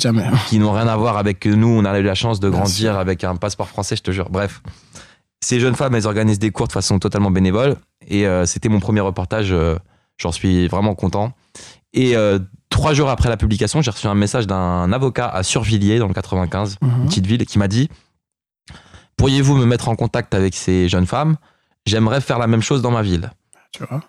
[0.00, 0.22] jamais.
[0.24, 0.32] hein.
[0.48, 1.68] qui n'ont rien à voir avec nous.
[1.68, 2.98] On a eu la chance de Bien grandir sûr.
[2.98, 4.30] avec un passeport français, je te jure.
[4.30, 4.62] Bref,
[5.40, 7.76] ces jeunes femmes, elles organisent des cours de façon totalement bénévole.
[8.08, 9.52] Et euh, c'était mon premier reportage.
[9.52, 9.76] euh,
[10.18, 11.32] J'en suis vraiment content.
[11.94, 12.14] Et
[12.70, 16.14] trois jours après la publication, j'ai reçu un message d'un avocat à Survilliers, dans le
[16.14, 17.06] 95, une Mhm.
[17.06, 17.88] petite ville, qui m'a dit
[19.16, 21.36] Pourriez-vous me mettre en contact avec ces jeunes femmes?
[21.86, 23.30] J'aimerais faire la même chose dans ma ville.
[23.72, 24.02] Tu vois.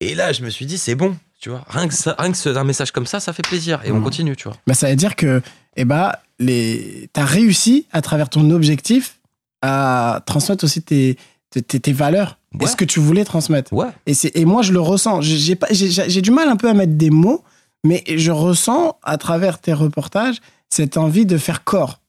[0.00, 1.64] Et là, je me suis dit C'est bon, tu vois.
[1.68, 3.80] Rien que, ça, rien que ce- un message comme ça, ça fait plaisir.
[3.84, 4.02] Et on Mhm.
[4.04, 4.56] continue, tu vois.
[4.66, 5.42] Bah, ça veut dire que
[5.76, 7.08] eh bah, les...
[7.14, 9.18] tu as réussi à travers ton objectif
[9.62, 11.16] à transmettre aussi tes,
[11.50, 13.72] tes, tes- tes valeurs et ce que tu voulais transmettre.
[13.72, 13.86] Ouais.
[14.06, 15.20] Et, moi, je le ressens.
[15.22, 17.44] J'ai- du mal un peu à mettre des mots,
[17.84, 20.36] mais je ressens à travers tes reportages
[20.68, 22.00] cette envie de faire corps.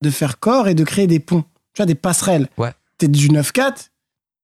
[0.00, 1.44] De faire corps et de créer des ponts.
[1.74, 2.48] Tu vois, des passerelles.
[2.58, 2.72] Ouais.
[2.98, 3.90] T'es du 9-4.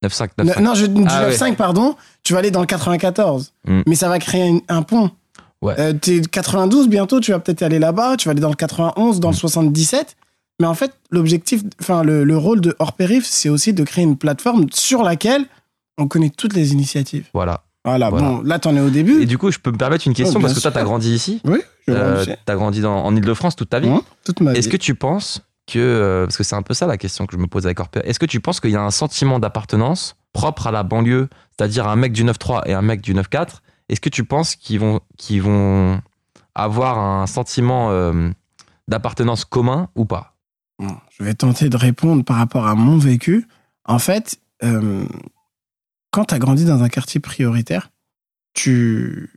[0.02, 0.60] 9-5, Ne- 9-5.
[0.62, 1.34] Non, je, du Ah ouais.
[1.36, 1.96] 9-5, pardon.
[2.22, 3.52] Tu vas aller dans le 94.
[3.66, 3.82] Mm.
[3.86, 5.10] Mais ça va créer un pont.
[5.60, 5.74] Ouais.
[5.78, 8.16] Euh, t'es 92 bientôt, tu vas peut-être aller là-bas.
[8.16, 9.38] Tu vas aller dans le 91, dans le Mm.
[9.38, 10.16] 77.
[10.60, 14.04] Mais en fait, l'objectif, enfin, le, le rôle de Hors Périph, c'est aussi de créer
[14.04, 15.44] une plateforme sur laquelle
[15.98, 17.26] on connaît toutes les initiatives.
[17.34, 17.62] Voilà.
[17.84, 18.28] Voilà, Voilà.
[18.28, 19.22] bon, là, t'en es au début.
[19.22, 21.14] Et du coup, je peux me permettre une question Oh, parce que toi, t'as grandi
[21.14, 21.40] ici.
[21.44, 23.88] Oui, je Euh, t'as grandi dans, en Ile-de-France toute ta vie.
[23.88, 24.58] Hein, toute ma vie.
[24.58, 27.36] Est-ce que tu penses que, euh, parce que c'est un peu ça la question que
[27.36, 30.16] je me pose avec Orpea, est-ce que tu penses qu'il y a un sentiment d'appartenance
[30.32, 34.00] propre à la banlieue, c'est-à-dire un mec du 9-3 et un mec du 9-4 Est-ce
[34.00, 36.00] que tu penses qu'ils vont, qu'ils vont
[36.54, 38.30] avoir un sentiment euh,
[38.88, 40.36] d'appartenance commun ou pas?
[40.78, 43.46] Bon, je vais tenter de répondre par rapport à mon vécu.
[43.84, 45.04] En fait, euh,
[46.10, 47.90] quand tu as grandi dans un quartier prioritaire,
[48.54, 49.30] tu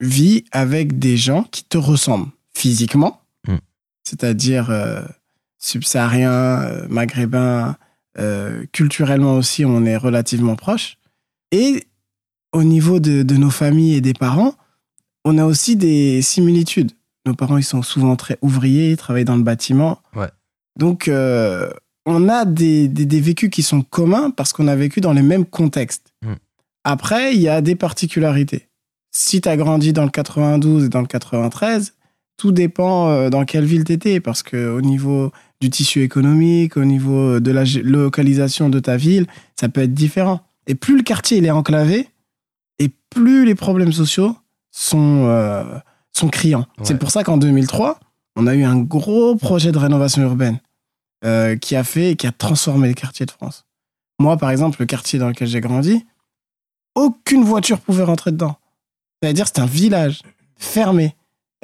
[0.00, 3.56] vis avec des gens qui te ressemblent physiquement, Mm.
[4.04, 5.02] c'est-à-dire euh,
[5.64, 7.76] subsahariens, euh, maghrébins,
[8.18, 10.98] euh, culturellement aussi, on est relativement proches.
[11.52, 11.84] Et
[12.52, 14.54] au niveau de, de nos familles et des parents,
[15.24, 16.92] on a aussi des similitudes.
[17.26, 20.00] Nos parents, ils sont souvent très ouvriers, ils travaillent dans le bâtiment.
[20.14, 20.28] Ouais.
[20.78, 21.70] Donc, euh,
[22.04, 25.22] on a des, des, des vécus qui sont communs parce qu'on a vécu dans les
[25.22, 26.12] mêmes contextes.
[26.22, 26.34] Mm.
[26.84, 28.68] Après, il y a des particularités.
[29.10, 31.93] Si tu as grandi dans le 92 et dans le 93,
[32.36, 36.84] tout dépend euh, dans quelle ville t'étais, parce que au niveau du tissu économique, au
[36.84, 39.26] niveau de la localisation de ta ville,
[39.58, 40.40] ça peut être différent.
[40.66, 42.08] Et plus le quartier il est enclavé,
[42.78, 44.36] et plus les problèmes sociaux
[44.70, 45.64] sont, euh,
[46.12, 46.66] sont criants.
[46.78, 46.84] Ouais.
[46.84, 48.00] C'est pour ça qu'en 2003,
[48.36, 50.58] on a eu un gros projet de rénovation urbaine
[51.24, 53.64] euh, qui a fait, qui a transformé les quartiers de France.
[54.18, 56.04] Moi, par exemple, le quartier dans lequel j'ai grandi,
[56.94, 58.56] aucune voiture pouvait rentrer dedans.
[59.22, 60.20] C'est-à-dire, c'est un village
[60.56, 61.14] fermé.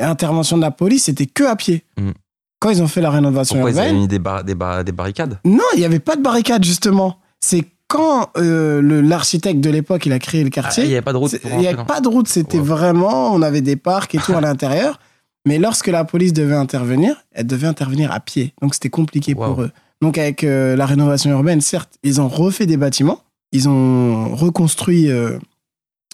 [0.00, 1.84] Et intervention de la police, c'était que à pied.
[1.98, 2.10] Mm.
[2.58, 4.82] Quand ils ont fait la rénovation Pourquoi ils avaient urbaine, mis des, bar- des, bar-
[4.84, 5.38] des barricades?
[5.44, 7.18] Non, il n'y avait pas de barricade, justement.
[7.40, 11.02] C'est quand euh, l'architecte de l'époque, il a créé le Ah, Il quartier, n'y avait
[11.02, 14.14] pas de route il n'y avait pas de route, c'était vraiment, on avait des parcs
[14.14, 14.98] et tout à l'intérieur.
[15.46, 18.52] Mais lorsque la police devait intervenir, elle devait intervenir à pied.
[18.60, 19.70] Donc c'était compliqué pour eux.
[20.02, 23.20] Donc avec euh, la rénovation urbaine, certes, ils ont refait des bâtiments,
[23.52, 25.38] ils ont reconstruit, euh,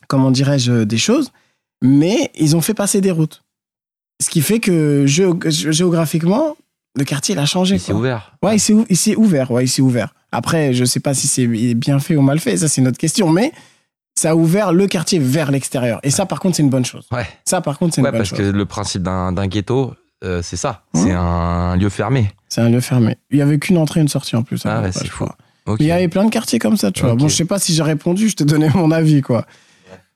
[0.09, 1.31] comment dirais-je, des choses,
[1.83, 3.43] mais ils ont fait passer des routes.
[4.23, 6.57] Ce qui fait que géo- géographiquement,
[6.97, 7.77] le quartier, il a changé.
[7.77, 8.33] Il s'est ouvert.
[8.43, 9.51] Ouais, il s'est ouvert.
[9.51, 10.15] Ouais, il s'est ouvert.
[10.33, 12.99] Après, je sais pas si c'est bien fait ou mal fait, ça c'est une autre
[12.99, 13.53] question, mais
[14.15, 16.01] ça a ouvert le quartier vers l'extérieur.
[16.03, 17.07] Et ça, par contre, c'est une bonne chose.
[17.13, 18.39] Ouais, Ça, par contre, c'est une bonne parce chose.
[18.39, 19.93] que le principe d'un ghetto,
[20.25, 20.83] euh, c'est ça.
[20.95, 20.99] Mmh.
[20.99, 22.31] C'est un lieu fermé.
[22.49, 23.17] C'est un lieu fermé.
[23.31, 24.63] Il y avait qu'une entrée et une sortie en plus.
[24.65, 25.27] Ah ouais, c'est fou.
[25.81, 27.15] Il y avait plein de quartiers comme ça, tu vois.
[27.17, 29.45] Bon, je sais pas si j'ai répondu, je t'ai donné mon avis, quoi.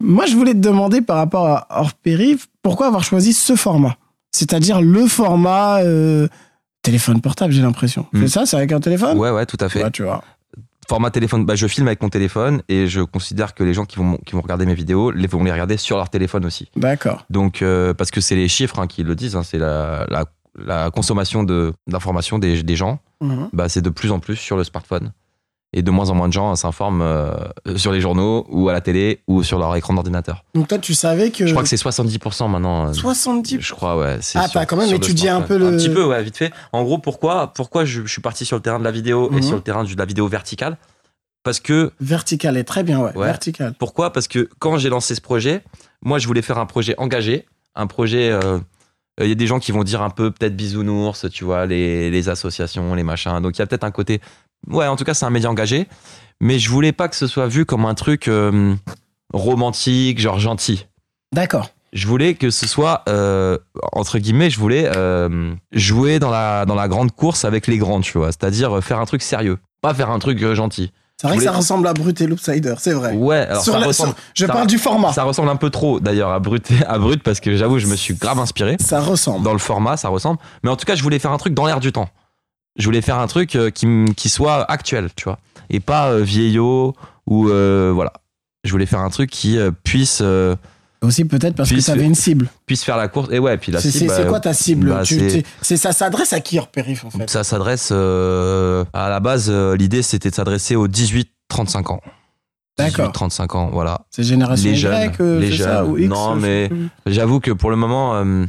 [0.00, 3.96] Moi, je voulais te demander par rapport à hors périph, pourquoi avoir choisi ce format?
[4.32, 6.28] C'est-à-dire le format euh,
[6.82, 8.06] téléphone portable, j'ai l'impression.
[8.12, 8.20] Hmm.
[8.22, 9.18] C'est ça, c'est avec un téléphone?
[9.18, 9.82] Ouais, ouais, tout à fait.
[9.84, 10.22] Ouais, tu vois.
[10.88, 13.96] Format téléphone, bah, je filme avec mon téléphone et je considère que les gens qui
[13.98, 16.68] vont, qui vont regarder mes vidéos les, vont les regarder sur leur téléphone aussi.
[16.74, 17.26] D'accord.
[17.30, 20.24] Donc, euh, parce que c'est les chiffres hein, qui le disent, hein, c'est la, la,
[20.58, 23.50] la consommation de- d'informations des, des gens, Mhm.
[23.52, 25.12] bah, c'est de plus en plus sur le smartphone.
[25.72, 27.32] Et de moins en moins de gens s'informent euh,
[27.76, 30.42] sur les journaux ou à la télé ou sur leur écran d'ordinateur.
[30.54, 31.46] Donc toi, tu savais que...
[31.46, 32.88] Je crois que c'est 70% maintenant.
[32.88, 34.18] euh, 70 Je crois, ouais.
[34.20, 36.36] c'est Ah, sur- t'as quand même étudié un peu le- Un petit peu, ouais, vite
[36.36, 36.52] fait.
[36.72, 39.38] En gros, pourquoi, pourquoi je, je suis parti sur le terrain de la vidéo Mhm.
[39.38, 40.76] et sur le terrain de la vidéo verticale?
[41.44, 43.16] Parce que, Vertical est très bien, ouais.
[43.16, 43.26] Ouais.
[43.26, 43.72] Vertical.
[43.78, 44.12] pourquoi?
[44.12, 45.62] Parce que quand j'ai lancé ce projet,
[46.02, 48.30] moi, je voulais faire un projet engagé, un projet.
[48.30, 48.58] euh,
[49.20, 52.10] Il y a des gens qui vont dire un peu peut-être bisounours, tu vois, les,
[52.10, 53.38] les associations, les machins.
[53.40, 54.20] Donc il y a peut-être un côté.
[54.68, 55.88] Ouais, en tout cas, c'est un média engagé.
[56.40, 58.74] Mais je voulais pas que ce soit vu comme un truc euh,
[59.32, 60.86] romantique, genre gentil.
[61.32, 61.70] D'accord.
[61.92, 63.56] je voulais que ce soit euh,
[63.92, 68.00] entre guillemets je voulais euh, jouer dans la dans la grande course avec les grands
[68.00, 71.42] tu vois c'est-à-dire faire un truc sérieux pas faire un truc gentil C'est vrai que
[71.44, 73.12] ça ressemble à Brut et Loopsider, c'est vrai.
[73.14, 75.12] ouais alors Sur ça la- ressemble sur- je ça- parle du format.
[75.12, 77.94] ça ressemble un peu trop d'ailleurs à brut à brut parce que j'avoue je me
[77.96, 79.44] suis grave inspiré Ça ressemble.
[79.44, 81.66] dans le format ça ressemble mais en tout cas je voulais faire un truc dans
[81.66, 82.08] l'air du temps
[82.80, 85.38] je voulais faire un truc euh, qui qui soit actuel tu vois
[85.70, 86.94] et pas euh, vieillot
[87.26, 88.12] ou euh, voilà
[88.64, 90.22] je voulais faire un truc qui puisse
[91.02, 92.48] Aussi peut-être parce que c'est- avait une cible.
[92.66, 94.90] puisse faire la course et ouais puis la cible c'est- bah, quoi ta cible?
[94.90, 97.30] bah, Tu- c'est- Ça s'adresse à qui hors périph en fait?
[97.30, 99.46] Ça s'adresse euh, à la base.
[99.48, 102.00] euh, L'idée c'était de s'adresser aux 18-35 ans.
[102.78, 103.12] D'accord.
[103.12, 104.02] 18-35 ans, voilà.
[104.10, 105.90] C'est génération Les Y, jeunes, les c'est ça, jeunes.
[105.90, 106.70] ou X, Non, mais-.
[107.06, 108.44] J'avoue que pour le moment, euh,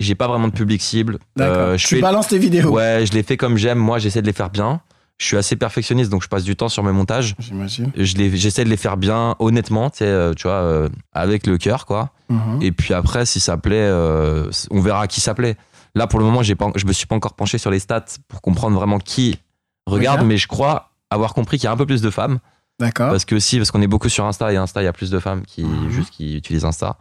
[0.00, 1.18] j'ai pas vraiment de public cible.
[1.40, 2.70] Euh, je tu fais- balances tes vidéos.
[2.70, 3.78] Ouais, je les fais comme j'aime.
[3.78, 4.80] Moi, j'essaie de les faire bien.
[5.18, 7.34] Je suis assez perfectionniste, donc je passe du temps sur mes montages.
[7.40, 7.90] J'imagine.
[7.96, 11.58] Je J'essaie de les faire bien, honnêtement, tu sais, euh, tu vois, euh, avec le
[11.58, 12.10] cœur, quoi.
[12.28, 12.62] Mhm.
[12.62, 15.56] Et puis après, si ça plaît, euh, on verra à qui ça plaît.
[15.96, 18.40] Là, pour le moment, pas, je me suis pas encore penché sur les stats pour
[18.42, 19.40] comprendre vraiment qui
[19.86, 20.26] regarde, Regarde.
[20.28, 22.38] mais je crois avoir compris qu'il y a un peu plus de femmes.
[22.80, 23.10] D'accord.
[23.10, 25.10] Parce que aussi, parce qu'on est beaucoup sur Insta et Insta, il y a plus
[25.10, 25.90] de femmes qui Mhm.
[25.90, 26.96] juste qui utilisent Insta.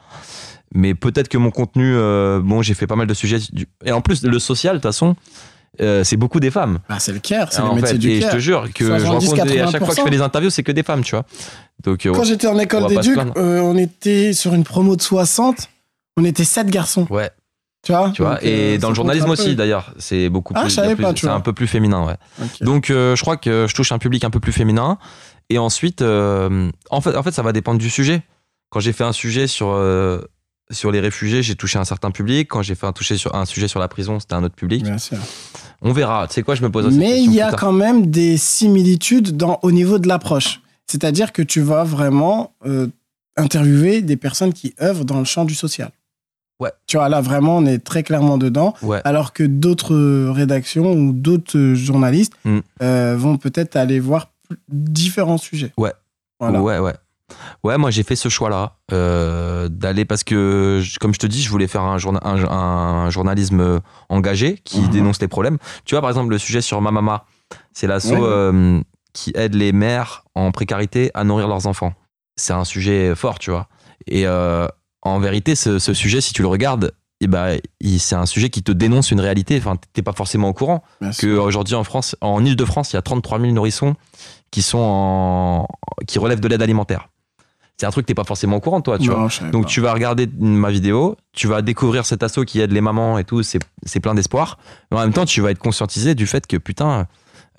[0.73, 3.39] Mais peut-être que mon contenu, euh, bon, j'ai fait pas mal de sujets.
[3.51, 5.15] du- Et en plus, le social, de toute façon,
[5.79, 6.79] euh, c'est beaucoup des femmes.
[6.89, 7.97] Ah, c'est le care, c'est le métier fait.
[7.99, 10.01] du Et je te jure que je 70, rencontre des- à chaque fois que je
[10.01, 10.03] 80%.
[10.05, 11.25] fais des interviews, c'est que des femmes, tu vois.
[11.83, 13.33] Donc, euh, Quand j'étais en école plaindre.
[13.37, 15.69] euh, on était sur une promo de 60.
[16.17, 17.05] On était 7 garçons.
[17.11, 17.29] ouais,
[17.83, 18.43] Tu vois tu vois.
[18.43, 20.71] Et euh, dans le journalisme aussi, d'ailleurs, c'est beaucoup Ah, plus.
[20.71, 22.15] C'est un peu plus féminin, ouais.
[22.61, 24.97] Donc je crois que je touche un public un peu plus féminin.
[25.49, 28.21] Et ensuite, euh, en, fait, en fait, ça va dépendre du sujet.
[28.69, 30.19] Quand j'ai fait un sujet sur, euh,
[30.71, 32.49] sur les réfugiés, j'ai touché un certain public.
[32.49, 34.83] Quand j'ai fait un, toucher sur, un sujet sur la prison, c'était un autre public.
[34.83, 35.17] Bien sûr.
[35.81, 36.27] On verra.
[36.27, 39.59] Tu sais quoi, je me pose Mais il y a quand même des similitudes dans,
[39.61, 40.61] au niveau de l'approche.
[40.87, 42.87] C'est-à-dire que tu vas vraiment euh,
[43.37, 45.91] interviewer des personnes qui œuvrent dans le champ du social.
[46.59, 46.71] Ouais.
[46.87, 48.73] Tu vois, là, vraiment, on est très clairement dedans.
[48.81, 48.99] Ouais.
[49.05, 52.59] Alors que d'autres rédactions ou d'autres journalistes Mm.
[52.81, 54.31] euh, vont peut-être aller voir
[54.69, 55.71] différents sujets.
[55.77, 55.93] Ouais.
[56.39, 56.61] Voilà.
[56.61, 56.93] Ouais, ouais.
[57.63, 61.49] Ouais, moi j'ai fait ce choix-là euh, d'aller parce que, comme je te dis, je
[61.49, 63.79] voulais faire un, journa- un, un journalisme euh,
[64.09, 64.89] engagé qui Mhm.
[64.89, 65.57] dénonce les problèmes.
[65.83, 67.25] Tu vois, par exemple, le sujet sur Mamama,
[67.73, 68.19] c'est l'asso Ouais.
[68.21, 68.79] euh,
[69.13, 71.93] qui aide les mères en précarité à nourrir leurs enfants.
[72.37, 73.67] C'est un sujet fort, tu vois.
[74.05, 74.67] Et euh,
[75.01, 77.49] en vérité, ce, ce sujet, si tu le regardes, et bah,
[77.79, 79.57] il- c'est un sujet qui te dénonce une réalité.
[79.57, 81.43] Enfin, t'es pas forcément au courant Bien que sûr.
[81.43, 83.95] aujourd'hui en France, en Ile-de-France, il y a 33 000 nourrissons
[84.51, 85.67] qui sont en,
[86.07, 87.09] qui relèvent de l'aide alimentaire.
[87.79, 89.07] C'est un truc que t'es pas forcément au courant, toi, tu.
[89.09, 89.69] Non, Donc pas.
[89.69, 93.23] tu vas regarder ma vidéo, tu vas découvrir cet assaut qui aide les mamans et
[93.23, 93.59] tout, c'est
[94.01, 94.57] plein d'espoir.
[94.91, 97.05] Mais en même temps, tu vas être conscientisé du fait que putain,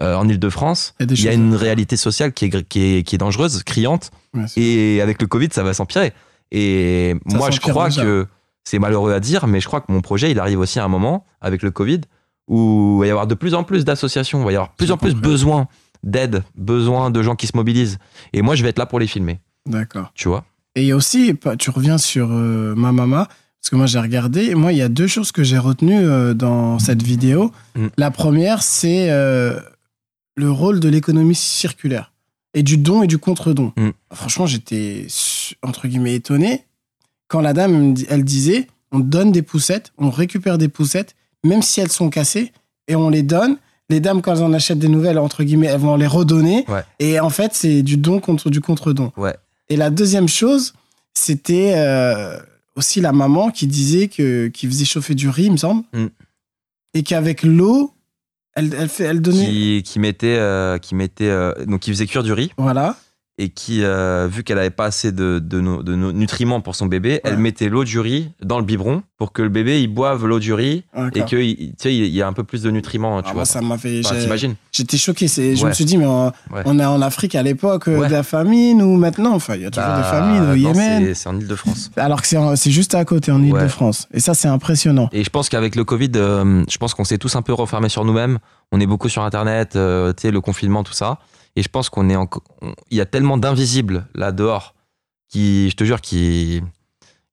[0.00, 3.18] euh, en Ile-de-France, Il y a une réalité sociale qui est, qui est, qui est
[3.18, 4.10] dangereuse, criante,
[4.56, 6.12] et avec le Covid, ça va s'empirer.
[6.50, 8.02] Et Ça moi, je crois déjà.
[8.02, 8.26] que
[8.68, 10.88] c'est malheureux à dire, mais je crois que mon projet, il arrive aussi à un
[10.88, 12.02] moment, avec le Covid,
[12.48, 14.74] où il va y avoir de plus en plus d'associations, il va y avoir de
[14.76, 15.68] plus en plus besoin
[16.02, 17.98] d'aide, besoin de gens qui se mobilisent.
[18.34, 20.12] Et moi, je vais être là pour les filmer, D'accord.
[20.14, 20.44] tu vois?
[20.74, 23.86] Et il y a aussi, pas- tu reviens sur euh, ma maman, parce que moi
[23.86, 27.02] j'ai regardé, et moi il y a deux choses que j'ai retenues euh, dans cette
[27.02, 27.50] vidéo.
[27.74, 27.86] Mm.
[27.96, 29.58] La première, c'est euh,
[30.36, 32.12] le rôle de l'économie circulaire,
[32.52, 33.72] et du don et du contre-don.
[33.78, 33.88] Mm.
[34.12, 35.06] Franchement, j'étais,
[35.62, 36.66] entre guillemets, étonné
[37.28, 41.14] quand la dame, elle disait, on donne des poussettes, on récupère des poussettes,
[41.44, 42.52] même si elles sont cassées,
[42.88, 43.56] et on les donne.
[43.90, 46.64] Les dames, quand elles en achètent des nouvelles, entre guillemets, elles vont les redonner.
[46.68, 46.82] Ouais.
[46.98, 49.12] Et en fait, c'est du don contre du contre-don.
[49.16, 49.34] Ouais.
[49.70, 50.74] Et la deuxième chose,
[51.14, 52.38] c'était euh,
[52.76, 56.06] aussi la maman qui disait que qui faisait chauffer du riz, il me semble, Mm.
[56.94, 57.92] et qu'avec l'eau,
[58.54, 59.46] elle, elle, fait, elle donnait.
[59.46, 62.50] Qui, qui mettait, euh, qui mettait, euh, donc qui faisait cuire du riz.
[62.58, 62.96] Voilà.
[63.40, 66.74] Et qui, euh, vu qu'elle avait pas assez de, de, no- de no- nutriments pour
[66.74, 69.86] son bébé, elle mettait l'eau du riz dans le biberon pour que le bébé il
[69.88, 70.82] boive l'eau du riz
[71.14, 73.44] et que il- il y a un peu plus de nutriments, tu Ah, vois.
[73.44, 74.00] ça m'a fait.
[74.04, 75.28] Enfin, t'imagines J'étais choqué.
[75.28, 75.68] Je Ouais.
[75.68, 76.62] me suis dit, mais on, Ouais.
[76.64, 79.66] on est en Afrique à l'époque euh, de la famine ou maintenant Enfin, il y
[79.66, 81.14] a toujours des Bah, famines au Yémen.
[81.14, 81.90] c'est- en Ile-de-France.
[81.96, 84.08] Alors que c'est juste à côté, en Ile-de-France.
[84.12, 85.08] Et ça, c'est impressionnant.
[85.12, 87.88] Et je pense qu'avec le Covid, euh, je pense qu'on s'est tous un peu refermés
[87.88, 88.38] sur nous-mêmes.
[88.72, 91.18] On est beaucoup sur Internet, euh, le confinement, tout ça.
[91.58, 92.28] Et je pense qu'on est en...
[92.62, 94.74] on- Il y a tellement d'invisibles là dehors
[95.28, 96.62] qui, je te jure, qui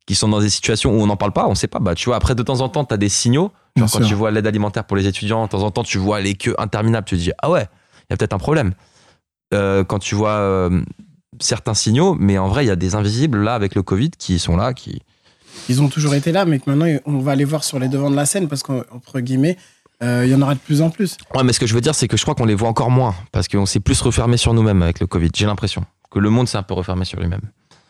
[0.07, 1.79] qui sont dans des situations où on n'en parle pas, on sait pas.
[1.79, 3.51] Bah, tu vois, après, de temps en temps, tu as des signaux.
[3.75, 4.07] Genre, quand sûr.
[4.07, 6.53] tu vois l'aide alimentaire pour les étudiants, de temps en temps, tu vois les queues
[6.59, 7.07] interminables.
[7.07, 7.67] Tu te dis, ah ouais,
[8.01, 8.73] il y a peut-être un problème.
[9.55, 10.81] Euh, quand tu vois euh,
[11.39, 14.37] certains signaux, mais en vrai, il y a des invisibles là avec le Covid qui
[14.37, 15.01] sont là, qui.
[15.69, 18.11] Ils ont toujours été là, mais que maintenant, on va les voir sur les devants
[18.11, 19.57] de la scène parce qu'entre guillemets,
[20.25, 21.17] il y en aura de plus en plus.
[21.35, 22.91] Ouais, mais ce que je veux dire, c'est que je crois qu'on les voit encore
[22.91, 25.29] moins parce qu'on s'est plus refermé sur nous-mêmes avec le Covid.
[25.35, 27.41] J'ai l'impression que le monde s'est un peu refermé sur lui-même.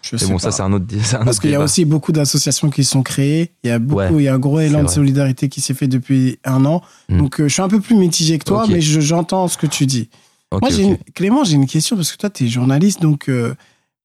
[0.01, 0.39] Je Mais sais bon, pas.
[0.39, 0.85] ça, c'est un autre,
[1.19, 3.51] un Parce qu'il y a aussi beaucoup d'associations qui sont créées.
[3.63, 5.73] Il y a beaucoup, Ouais, il y a un gros élan de solidarité qui s'est
[5.73, 6.81] fait depuis un an.
[7.09, 7.17] Mm.
[7.17, 9.65] Donc, euh, je suis un peu plus mitigé que toi, mais je- j'entends ce que
[9.67, 10.09] tu dis.
[10.51, 13.55] Moi, une- Clément, j'ai une question parce que toi, tu es journaliste, donc euh,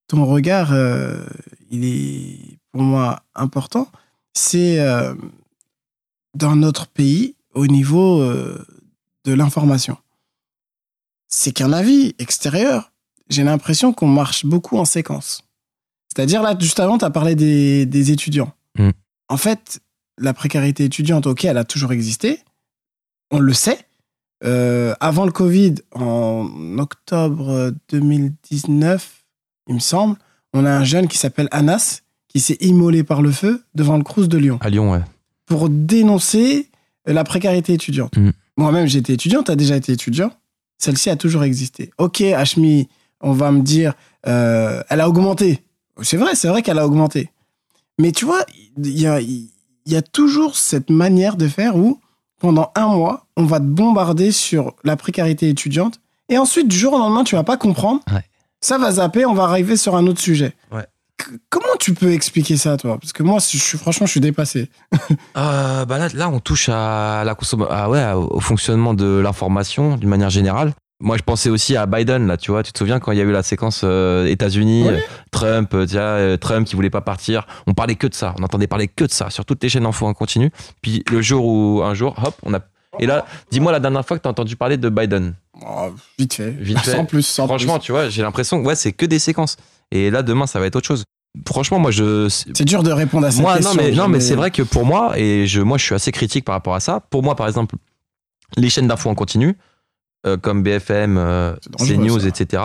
[0.09, 1.23] ton regard, euh,
[1.71, 3.87] il est pour moi important.
[4.33, 5.15] C'est euh,
[6.35, 8.65] dans notre pays, au niveau euh,
[9.25, 9.97] de l'information.
[11.29, 12.93] C'est qu'un avis extérieur,
[13.29, 15.45] j'ai l'impression qu'on marche beaucoup en séquence.
[16.09, 18.53] C'est-à-dire, là, juste avant, tu as parlé des, des étudiants.
[18.77, 18.91] Mm.
[19.29, 19.81] En fait,
[20.19, 22.41] la précarité étudiante, ok, elle a toujours existé.
[23.31, 23.87] On le sait.
[24.43, 29.25] Euh, avant le Covid, en octobre 2019,
[29.69, 30.17] il me semble,
[30.53, 34.05] on a un jeune qui s'appelle Anas qui s'est immolé par le feu devant le
[34.05, 35.03] Crous de Lyon À Lyon, ouais.
[35.47, 36.70] pour dénoncer
[37.13, 38.17] la précarité étudiante.
[38.17, 38.31] Mm.
[38.57, 40.33] Moi-même, j'étais étudiant, tu as déjà été étudiant.
[40.79, 41.91] Celle-ci a toujours existé.
[41.99, 42.89] Ok, Hashmi,
[43.21, 43.95] on va me dire,
[44.27, 45.63] euh, elle a augmenté.
[46.03, 47.31] C'est vrai, c'est vrai qu'elle a augmenté.
[47.99, 48.45] Mais tu vois,
[48.79, 49.51] il y a, il
[49.87, 52.01] y a toujours cette manière de faire où,
[52.39, 56.01] pendant un mois, on va te bombarder sur la précarité étudiante.
[56.29, 58.01] Et ensuite, du jour au lendemain, tu vas pas comprendre.
[58.13, 58.25] Ouais.
[58.61, 60.55] Ça va zapper, on va arriver sur un autre sujet.
[60.73, 60.87] Ouais.
[61.49, 62.99] Comment tu peux expliquer ça, toi?
[62.99, 64.69] Parce que moi, je suis, franchement, je suis dépassé.
[65.37, 69.97] Euh, bah là, là, on touche à la consomm- ah ouais, au fonctionnement de l'information
[69.97, 70.73] d'une manière générale.
[71.03, 72.63] Moi, je pensais aussi à Biden, là, tu vois.
[72.63, 74.99] Tu te souviens quand il y a eu la séquence euh, États-Unis, euh,
[75.31, 77.47] Trump, euh, tu euh, Trump qui voulait pas partir.
[77.67, 78.35] On parlait que de ça.
[78.39, 80.51] On entendait parler que de ça sur toutes les chaînes d'infos en continu.
[80.83, 82.61] Puis le jour où, un jour, hop, on a.
[82.99, 85.35] Et là, dis-moi la dernière fois que t'as entendu parler de Biden.
[85.67, 86.51] Oh, vite fait.
[86.51, 86.91] Vite fait.
[86.97, 87.87] Sans plus, sans Franchement, plus.
[87.87, 89.57] tu vois, j'ai l'impression que ouais, c'est que des séquences.
[89.93, 91.05] Et là, demain, ça va être autre chose.
[91.47, 92.29] Franchement, moi, je.
[92.29, 93.75] C'est dur de répondre à cette moi, question.
[93.75, 95.95] non, mais, non, mais mais- c'est vrai que pour moi, et je, moi, je suis
[95.95, 97.01] assez critique par rapport à ça.
[97.11, 97.77] Pour moi, par exemple,
[98.57, 99.57] les chaînes d'infos en continu,
[100.27, 102.63] euh, comme BFM, euh, CNews, etc.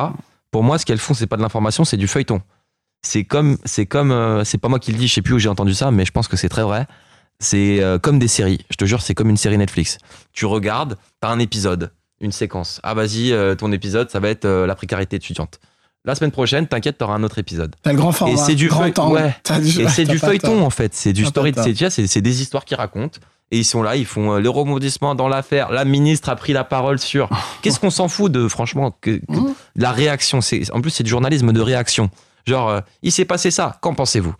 [0.52, 2.42] Pour moi, ce qu'elles font, c'est pas de l'information, c'est du feuilleton.
[3.04, 5.40] C'est comme, c'est comme, euh, c'est pas moi qui le dis, je sais plus où
[5.40, 6.88] j'ai entendu ça, mais je pense que c'est très vrai.
[7.40, 8.66] C'est comme des séries.
[8.70, 9.98] Je te jure, c'est comme une série Netflix.
[10.32, 11.92] Tu regardes, t'as un épisode,
[12.22, 12.80] une séquence.
[12.82, 15.60] Ah, vas-y, ton épisode, ça va être la précarité étudiante.
[16.06, 17.76] La semaine prochaine, t'inquiète, t'auras un autre épisode.
[17.82, 18.34] T'as le grand format.
[18.34, 19.12] Et c'est du temps.
[19.12, 19.36] ouais.
[19.60, 21.52] Du- Et c'est t'as du feuilleton en fait, c'est du story,
[21.90, 23.20] c'est des histoires qu'ils racontent.
[23.52, 25.72] Et ils sont là, ils font euh, les rebondissements dans l'affaire.
[25.72, 27.30] La ministre a pris la parole sur.
[27.62, 29.54] Qu'est-ce qu'on s'en fout de, franchement, que, que- Mmh.
[29.76, 32.10] la réaction c'est En plus, c'est du journalisme de réaction.
[32.48, 34.34] Genre, euh, il s'est passé ça, qu'en pensez-vous?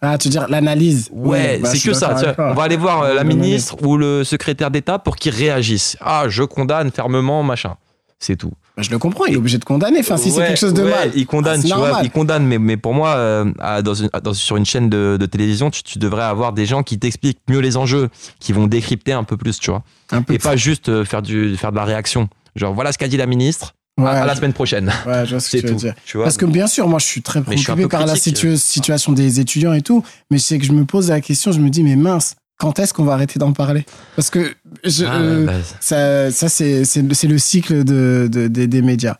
[0.00, 2.14] Ah, tu veux dire l'analyse Ouais, Oui, bah, c'est que ça.
[2.14, 2.50] vois.
[2.50, 5.96] On va aller voir euh, la ministre ou le secrétaire d'État pour qu'ils réagissent.
[6.00, 7.76] Ah, je condamne fermement, machin.
[8.18, 8.52] C'est tout.
[8.76, 9.98] Bah, je le comprends, il est obligé de condamner.
[10.00, 11.10] Enfin, si c'est quelque chose de ouais, mal.
[11.14, 14.08] Il condamne, Ah, tu vois, il condamne, mais, mais pour moi, euh, à- dans une-
[14.22, 17.40] dans- sur une chaîne de, de télévision, tu, tu devrais avoir des gens qui t'expliquent
[17.48, 18.08] mieux les enjeux,
[18.40, 19.82] qui vont décrypter un peu plus, tu vois.
[20.10, 22.28] Un peu Et pas juste euh, faire, du, faire de la réaction.
[22.56, 24.90] Genre, voilà ce qu'a dit la ministre, Ouais, à, à la semaine prochaine.
[25.06, 25.78] Ouais, je vois ce que tu veux tout.
[25.78, 25.94] dire.
[26.06, 29.12] Tu vois Parce que bien sûr, moi, je suis très suis préoccupé par la situation
[29.12, 30.02] des étudiants et tout.
[30.30, 32.94] Mais c'est que je me pose la question, je me dis, mais mince, quand est-ce
[32.94, 33.84] qu'on va arrêter d'en parler?
[34.14, 34.54] Parce que
[34.84, 39.16] je, Ah, euh, bah, ça, ça c'est le cycle de, de- des- des médias.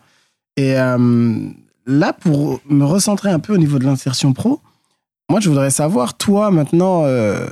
[0.55, 1.49] Et euh,
[1.85, 4.61] là, pour me recentrer un peu au niveau de l'insertion pro,
[5.29, 7.45] moi, je voudrais savoir, toi, maintenant, euh,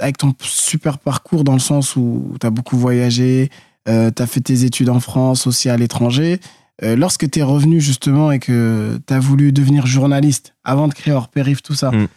[0.00, 3.50] avec ton super parcours dans le sens où tu as beaucoup voyagé,
[3.86, 6.40] tu as fait tes études en France, aussi à l'étranger,
[6.82, 11.14] lorsque tu es revenu justement et que tu as voulu devenir journaliste avant de créer
[11.14, 12.08] hors périph, tout ça, Mm.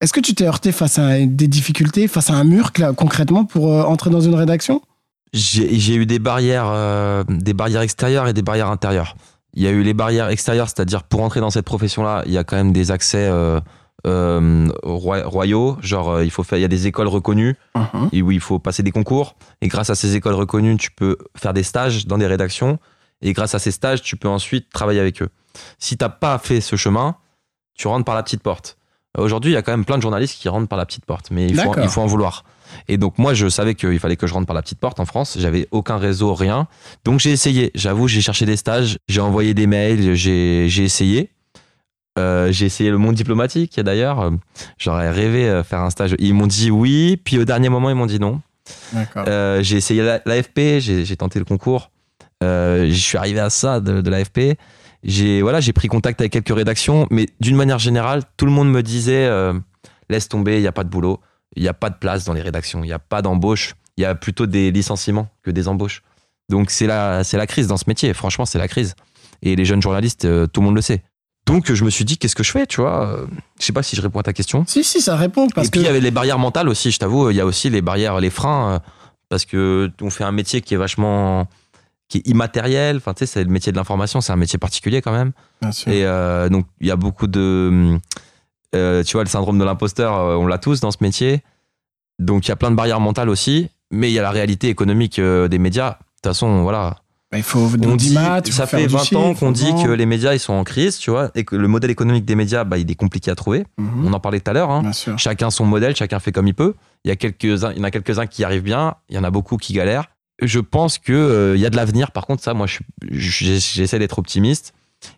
[0.00, 3.44] Est-ce que tu t'es heurté face à des difficultés, face à un mur, là, concrètement,
[3.44, 4.80] pour euh, entrer dans une rédaction?
[5.32, 9.16] J'ai eu des barrières, euh, des barrières extérieures et des barrières intérieures.
[9.54, 12.38] Il y a eu les barrières extérieures, c'est-à-dire pour entrer dans cette profession-là, il y
[12.38, 13.60] a quand même des accès euh,
[14.84, 15.76] royaux.
[15.82, 17.56] Genre, il faut faire, il y a des écoles reconnues
[18.12, 19.34] et où il faut passer des concours.
[19.60, 22.78] Et grâce à ces écoles reconnues, tu peux faire des stages dans des rédactions.
[23.20, 25.28] Et grâce à ces stages, tu peux ensuite travailler avec eux.
[25.78, 27.16] Si t'as pas fait ce chemin,
[27.74, 28.77] tu rentres par la petite porte.
[29.18, 31.30] Aujourd'hui, il y a quand même plein de journalistes qui rentrent par la petite porte,
[31.30, 31.84] mais il faut, D'accord.
[31.84, 32.44] il faut en vouloir.
[32.86, 35.04] Et donc moi, je savais qu'il fallait que je rentre par la petite porte en
[35.06, 35.36] France.
[35.40, 36.66] J'avais aucun réseau, rien.
[37.04, 37.70] Donc j'ai essayé.
[37.74, 41.30] J'avoue, j'ai cherché des stages, j'ai envoyé des mails, j'ai essayé.
[42.18, 44.30] Euh, j'ai essayé le monde diplomatique d'ailleurs.
[44.78, 46.14] J'aurais rêvé euh, faire un stage.
[46.18, 48.40] Ils m'ont dit oui, puis au dernier moment, ils m'ont dit non.
[49.16, 51.90] Euh, j'ai essayé la- l'AFP, j'ai tenté le concours.
[52.44, 54.58] Euh, je suis arrivé à ça de, de l'AFP.
[55.04, 58.70] J'ai voilà, j'ai pris contact avec quelques rédactions, mais d'une manière générale, tout le monde
[58.70, 59.52] me disait euh,
[60.10, 61.20] laisse tomber, il n'y a pas de boulot,
[61.56, 64.02] il n'y a pas de place dans les rédactions, il n'y a pas d'embauche, il
[64.02, 66.02] y a plutôt des licenciements que des embauches.
[66.48, 68.12] Donc c'est la c'est la crise dans ce métier.
[68.14, 68.94] Franchement, c'est la crise.
[69.42, 71.02] Et les jeunes journalistes, euh, tout le monde le sait.
[71.46, 73.26] Donc je me suis dit qu'est-ce que je fais, tu vois Euh,
[73.60, 74.64] Je sais pas si je réponds à ta question.
[74.66, 75.48] Si, si, ça répond.
[75.48, 77.40] Parce et puis que il y avait les barrières mentales aussi, je t'avoue, il y
[77.40, 78.82] a aussi les barrières, les freins,
[79.28, 81.46] parce que on fait un métier qui est vachement
[82.08, 85.02] qui est immatériel, enfin tu sais, c'est le métier de l'information, c'est un métier particulier
[85.02, 85.32] quand même.
[85.60, 85.92] Bien sûr.
[85.92, 87.98] Et euh, donc il y a beaucoup de,
[88.74, 91.42] euh, tu vois, le syndrome de l'imposteur, euh, on l'a tous dans ce métier.
[92.18, 94.68] Donc il y a plein de barrières mentales aussi, mais il y a la réalité
[94.68, 95.90] économique euh, des médias.
[95.90, 96.96] De toute façon, voilà,
[97.30, 100.06] Bah, il faut on dit, faut ça fait du 20 ans qu'on dit que les
[100.06, 102.78] médias ils sont en crise, tu vois, et que le modèle économique des médias, bah,
[102.78, 103.64] il est compliqué à trouver.
[103.76, 104.70] Mhm, On en parlait tout à l'heure.
[104.70, 104.90] Hein.
[105.16, 106.74] Chacun son modèle, chacun fait comme il peut.
[107.04, 109.18] Il y a quelques-uns, il y en a quelques-uns qui y arrivent bien, il y
[109.18, 110.08] en a beaucoup qui galèrent.
[110.40, 112.12] Je pense que euh, il y a de l'avenir.
[112.12, 112.78] Par contre, ça, moi, je
[113.10, 114.72] j'essaie d'être optimiste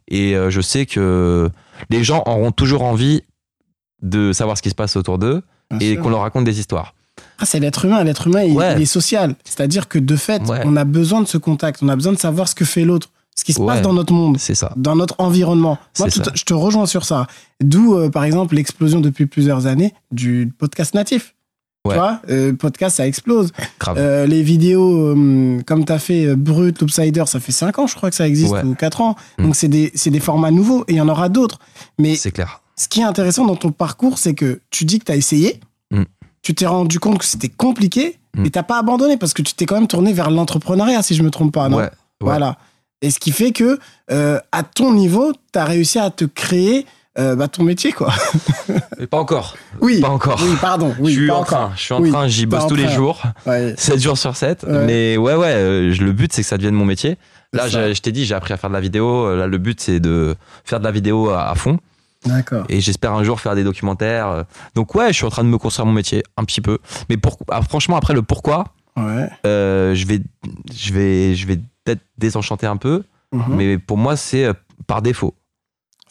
[0.08, 1.50] et euh, je sais que
[1.90, 3.22] les gens auront toujours envie
[4.02, 5.42] de savoir ce qui se passe autour d'eux
[5.80, 6.94] et qu'on leur raconte des histoires.
[7.38, 8.02] Ah, c'est l'être humain.
[8.02, 8.74] L'être humain, il, Ouais.
[8.76, 9.34] il est social.
[9.44, 10.62] C'est-à-dire que de fait, Ouais.
[10.64, 11.82] on a besoin de ce contact.
[11.82, 14.12] On a besoin de savoir ce que fait l'autre, ce qui se passe dans notre
[14.12, 14.72] monde, ça.
[14.76, 15.78] dans notre environnement.
[15.98, 17.26] Moi, tout- je te rejoins sur ça.
[17.62, 21.34] D'où, euh, par exemple, l'explosion depuis plusieurs années du podcast natif.
[21.86, 21.94] Ouais.
[21.94, 23.52] Tu vois, euh, podcast, ça explose.
[23.96, 27.94] Euh, les vidéos, euh, comme tu as fait Brut, Loopsider, ça fait 5 ans, je
[27.96, 28.62] crois que ça existe, Ouais.
[28.64, 29.16] ou 4 ans.
[29.38, 29.42] Mm.
[29.44, 31.58] Donc, c'est des, des formats nouveaux et il y en aura d'autres.
[31.98, 32.60] Mais c'est clair.
[32.76, 35.58] ce qui est intéressant dans ton parcours, c'est que tu dis que tu as essayé,
[35.90, 36.02] Mm.
[36.42, 38.42] tu t'es rendu compte que c'était compliqué, Mm.
[38.42, 41.22] mais t'as pas abandonné parce que tu t'es quand même tourné vers l'entrepreneuriat, si je
[41.22, 41.78] me trompe pas, non?
[41.78, 41.90] Ouais.
[42.20, 42.58] Voilà.
[43.02, 43.78] Et ce qui fait que,
[44.10, 46.84] à ton niveau, tu as réussi à te créer
[47.18, 48.12] euh, bah, ton métier, quoi.
[48.98, 49.56] Mais pas encore.
[49.80, 50.00] Oui.
[50.00, 50.40] Pas encore.
[50.42, 50.94] Oui, pardon.
[51.00, 51.46] Oui, je suis pas en encore.
[51.58, 51.72] train.
[51.76, 52.28] Je suis en Oui, train.
[52.28, 53.22] J'y bosse tous les jours.
[53.46, 54.62] Ouais, 7 jours sur 7.
[54.64, 54.84] Ouais.
[54.86, 57.18] Mais ouais, ouais, euh, le but, c'est que ça devienne mon métier.
[57.52, 59.26] Là, je, t'ai dit, j'ai appris à faire de la vidéo.
[59.26, 61.78] Euh, Là, le but, c'est de faire de la vidéo à, à fond.
[62.26, 62.64] D'accord.
[62.68, 64.44] Et j'espère un jour faire des documentaires.
[64.76, 66.78] Donc, ouais, je suis en train de me construire mon métier, un petit peu.
[67.08, 69.28] Mais pour, ah, franchement, après, le pourquoi, Ouais.
[69.46, 70.20] euh, je vais,
[70.72, 73.02] je vais, je vais peut-être désenchanter un peu.
[73.32, 73.42] Mhm.
[73.56, 74.48] Mais pour moi, c'est
[74.86, 75.34] par défaut.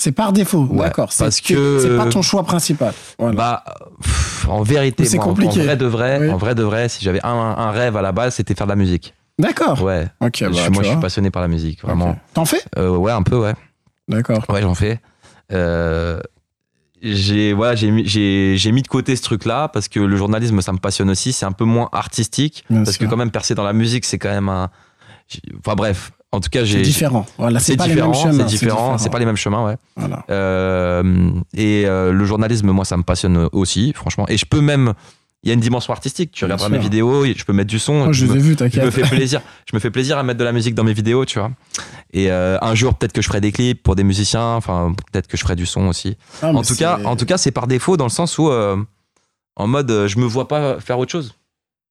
[0.01, 1.11] C'est par défaut, Ouais, d'accord.
[1.11, 2.93] C'est- parce que- C'est pas ton choix principal.
[3.19, 3.35] Voilà.
[3.35, 3.63] Bah,
[4.01, 5.59] pff, en vérité, C'est en- compliqué.
[5.59, 6.29] en vrai de vrai, Oui.
[6.31, 8.71] en vrai de vrai, si j'avais un, un rêve à la base, c'était faire de
[8.71, 9.13] la musique.
[9.37, 9.81] D'accord.
[9.83, 10.07] Ouais.
[10.21, 12.17] Ok, bah, moi, je suis passionné par la musique, vraiment.
[12.33, 12.61] T'en fais?
[12.77, 13.53] Euh, ouais, un peu, ouais.
[14.07, 14.43] D'accord.
[14.49, 14.99] Ouais, j'en fais.
[15.51, 16.19] Euh,
[17.01, 20.61] j'ai voilà, j'ai mis, j'ai, j'ai mis de côté ce truc-là parce que le journalisme,
[20.61, 21.31] ça me passionne aussi.
[21.33, 23.05] C'est un peu moins artistique Bien parce sûr.
[23.05, 24.69] que quand même percer dans la musique, c'est quand même un.
[25.59, 26.81] Enfin bref, en tout cas, C'est j'ai.
[26.81, 27.25] différent.
[27.37, 28.37] Voilà, c'est C'est pas différent, les mêmes chemins.
[28.47, 29.77] c'est différent, c'est pas les mêmes chemins, ouais.
[29.95, 30.23] Voilà.
[30.29, 34.25] Euh, et euh, le journalisme, moi, ça me passionne aussi, franchement.
[34.29, 34.93] Et je peux même
[35.41, 36.31] il y a une dimension artistique.
[36.33, 38.07] Tu Bien regarderas mes vidéos, je peux mettre du son.
[38.09, 39.41] Oh, je je me- vus, je me fais plaisir.
[39.71, 41.49] Je me fais plaisir à mettre de la musique dans mes vidéos, tu vois.
[42.11, 44.55] Et euh, un jour, peut-être que je ferai des clips pour des musiciens.
[44.55, 46.17] Enfin, peut-être que je ferai du son aussi.
[46.41, 48.51] Ah, En tout cas, c'est- en tout cas, c'est par défaut dans le sens où,
[48.51, 51.33] en mode, je me vois pas faire autre chose.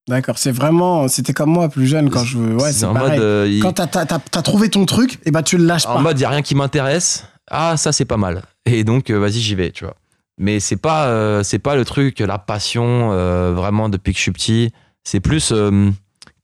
[0.08, 1.06] D'accord, c'est vraiment.
[1.08, 2.38] C'était comme moi plus jeune quand je.
[2.38, 3.10] Ouais, c'est en pareil.
[3.12, 6.00] mode, euh, Quand t'as- t'as trouvé ton truc, et bah tu le lâches en pas.
[6.00, 7.24] mode, il y a rien qui m'intéresse.
[7.50, 8.42] Ah, ça c'est pas mal.
[8.66, 9.94] Et donc, euh, vas-y, j'y vais, tu vois.
[10.38, 13.10] Mais c'est pas, euh, c'est pas le truc, la passion,
[13.54, 14.70] vraiment depuis que je suis petit.
[15.04, 15.52] C'est plus,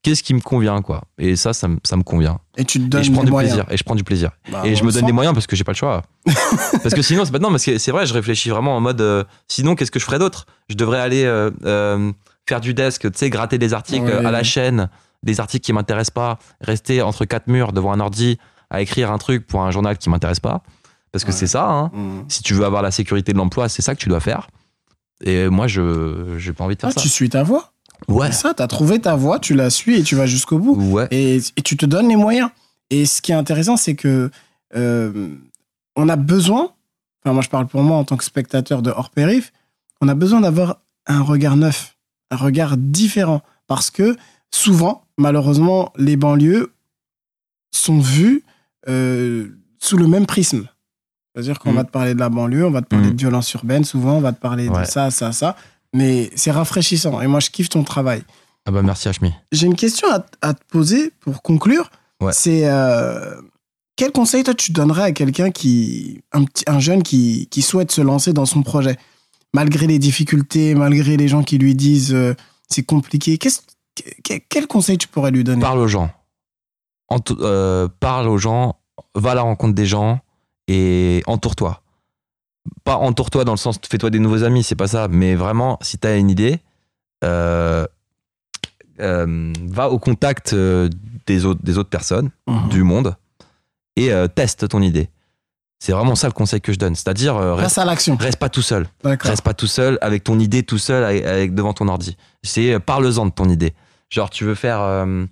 [0.02, 1.02] qu'est-ce qui me convient, quoi.
[1.18, 2.38] Et ça, ça, me- ça me convient.
[2.56, 3.54] Et tu te donnes et je prends du moyens.
[3.54, 3.72] plaisir.
[3.72, 4.30] Et je prends du plaisir.
[4.50, 6.02] Bah, et je me donne des moyens parce que j'ai pas le choix.
[6.82, 9.26] parce que sinon, c'est pas non, parce que c'est vrai, je réfléchis vraiment en mode.
[9.48, 10.44] sinon, qu'est-ce que je ferais d'autre?
[10.68, 11.24] Je devrais aller
[12.48, 14.24] faire du desk, tu sais, gratter des articles Ouais.
[14.26, 14.88] à la chaîne,
[15.22, 18.38] des articles qui m'intéressent pas, rester entre quatre murs devant un ordi
[18.70, 20.62] à écrire un truc pour un journal qui m'intéresse pas.
[21.12, 21.36] Parce que Ouais.
[21.36, 21.90] c'est ça, hein.
[21.94, 22.24] Mm.
[22.28, 24.48] si tu veux avoir la sécurité de l'emploi, c'est ça que tu dois faire.
[25.22, 27.00] Et moi, je j'ai pas envie de faire Ah, ça.
[27.00, 27.72] tu suis ta voie.
[28.08, 28.26] Ouais.
[28.32, 30.74] C'est ça, t'as trouvé ta voie, tu la suis et tu vas jusqu'au bout.
[30.92, 31.06] Ouais.
[31.12, 32.50] Et, et tu te donnes les moyens.
[32.90, 34.30] Et ce qui est intéressant, c'est que
[34.76, 35.28] euh,
[35.96, 36.70] on a besoin,
[37.24, 39.52] enfin moi je parle pour moi en tant que spectateur de hors périph,
[40.00, 41.93] on a besoin d'avoir un regard neuf,
[42.34, 43.40] un regard différent.
[43.66, 44.16] Parce que
[44.50, 46.72] souvent, malheureusement, les banlieues
[47.74, 48.42] sont vues
[48.88, 49.48] euh,
[49.80, 50.68] sous le même prisme.
[51.34, 51.76] C'est-à-dire qu'on Mm.
[51.76, 53.14] va te parler de la banlieue, on va te parler Mm.
[53.14, 55.56] de violence urbaine, souvent on va te parler de ça, ça, ça.
[55.94, 57.20] Mais c'est rafraîchissant.
[57.20, 58.22] Et moi, je kiffe ton travail.
[58.66, 59.32] Ah bah merci Hachmi.
[59.52, 61.90] J'ai une question à, à te poser pour conclure.
[62.20, 62.32] Ouais.
[62.32, 63.34] C'est euh,
[63.96, 67.90] quel conseil toi tu donnerais à quelqu'un qui un petit un jeune qui, qui souhaite
[67.92, 68.96] se lancer dans son projet?
[69.54, 72.34] Malgré les difficultés, malgré les gens qui lui disent euh,
[72.68, 73.38] c'est compliqué.
[74.50, 75.62] Quel conseil tu pourrais lui donner?
[75.62, 76.10] Parle aux gens.
[77.40, 78.76] Euh, parle aux gens,
[79.14, 80.20] va à la rencontre des gens
[80.68, 81.80] et entoure-toi.
[82.82, 85.96] Pas entoure-toi dans le sens fais-toi des nouveaux amis, c'est pas ça, mais vraiment, si
[85.98, 86.58] tu as une idée,
[87.22, 87.86] euh,
[88.98, 92.68] va au contact des autres, des autres personnes Mhm.
[92.70, 93.16] du monde
[93.96, 95.08] et teste ton idée.
[95.84, 96.94] C'est vraiment ça le conseil que je donne.
[96.94, 98.16] C'est-à-dire, euh, reste, à l'action.
[98.16, 98.86] reste pas tout seul.
[99.28, 102.16] Reste pas tout seul avec ton idée tout seul avec, avec- devant ton ordi.
[102.42, 103.74] C'est euh, parle-en de ton idée.
[104.08, 105.26] Genre tu veux faire euh,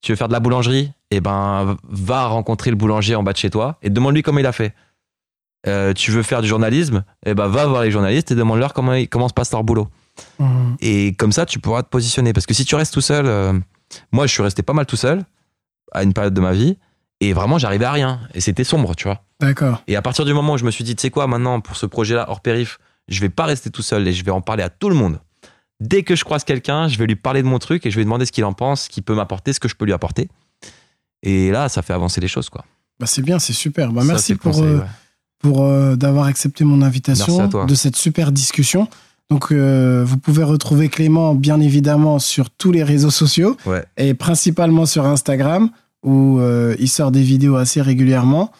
[0.00, 3.36] tu veux faire de la boulangerie, et ben va rencontrer le boulanger en bas de
[3.36, 4.74] chez toi et demande-lui comment il a fait.
[5.94, 9.28] Tu veux faire du journalisme, et ben va voir les journalistes et demande-leur comment comment
[9.28, 9.88] se passe leur boulot.
[10.38, 10.76] Mhm.
[10.80, 13.26] Et comme ça tu pourras te positionner parce que si tu restes tout seul
[14.12, 15.24] moi je suis resté pas mal tout seul
[15.92, 16.78] à une période de ma vie
[17.20, 19.20] et vraiment j'arrivais à rien et c'était sombre, tu vois.
[19.40, 19.82] D'accord.
[19.88, 21.76] Et à partir du moment où je me suis dit, tu sais quoi, maintenant, pour
[21.76, 22.78] ce projet-là, hors périph,
[23.08, 25.20] je vais pas rester tout seul et je vais en parler à tout le monde.
[25.80, 28.00] Dès que je croise quelqu'un, je vais lui parler de mon truc et je vais
[28.02, 29.94] lui demander ce qu'il en pense, ce qu'il peut m'apporter, ce que je peux lui
[29.94, 30.28] apporter.
[31.22, 32.64] Et là, ça fait avancer les choses, quoi.
[32.98, 33.92] Bah, c'est bien, c'est super.
[33.92, 34.84] Bah, Ça, merci pour, conseil, euh, ouais.
[35.38, 38.88] pour euh, d'avoir accepté mon invitation, de cette super discussion.
[39.30, 43.84] Donc, euh, vous pouvez retrouver Clément, bien évidemment, sur tous les réseaux sociaux Ouais.
[43.96, 45.70] et principalement sur Instagram,
[46.02, 46.40] où
[46.78, 48.52] il sort des vidéos assez régulièrement.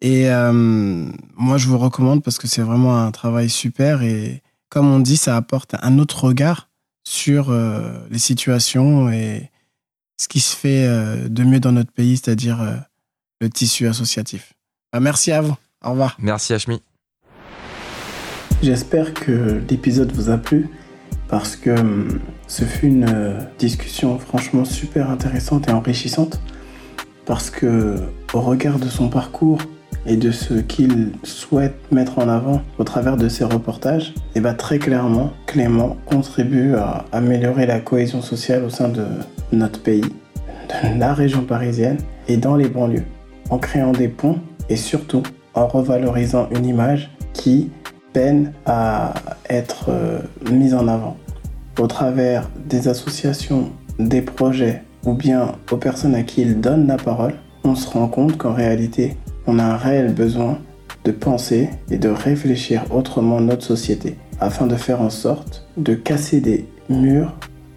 [0.00, 4.02] Et euh, moi, je vous recommande parce que c'est vraiment un travail super.
[4.02, 6.70] Et comme on dit, ça apporte un autre regard
[7.04, 9.50] sur euh, les situations et
[10.18, 12.76] ce qui se fait euh, de mieux dans notre pays, c'est-à-dire euh,
[13.40, 14.52] le tissu associatif.
[14.92, 15.56] Bah, merci à vous.
[15.84, 16.16] Au revoir.
[16.18, 16.82] Merci, Hachmi.
[18.62, 20.68] J'espère que l'épisode vous a plu
[21.28, 21.74] parce que
[22.46, 26.40] ce fut une discussion franchement super intéressante et enrichissante
[27.24, 27.96] parce que
[28.34, 29.58] au regard de son parcours
[30.06, 34.54] et de ce qu'il souhaite mettre en avant au travers de ses reportages, et bah
[34.54, 39.04] très clairement, Clément contribue à améliorer la cohésion sociale au sein de
[39.52, 41.98] notre pays, de la région parisienne
[42.28, 43.04] et dans les banlieues,
[43.50, 44.38] en créant des ponts
[44.68, 45.22] et surtout
[45.54, 47.70] en revalorisant une image qui
[48.12, 49.14] peine à
[49.48, 50.20] être euh,
[50.50, 51.16] mise en avant.
[51.78, 56.96] Au travers des associations, des projets ou bien aux personnes à qui il donne la
[56.96, 57.34] parole,
[57.64, 59.16] on se rend compte qu'en réalité,
[59.50, 60.58] on a un réel besoin
[61.04, 66.40] de penser et de réfléchir autrement notre société afin de faire en sorte de casser
[66.40, 67.34] des murs,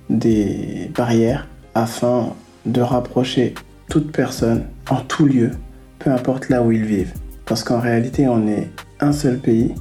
[0.07, 2.33] des barrières afin
[2.67, 3.55] de rapprocher
[3.89, 5.49] toute personne en tout lieu,
[5.97, 7.13] peu importe là où ils vivent.
[7.45, 8.69] Parce qu'en réalité, on est
[8.99, 9.73] un seul pays,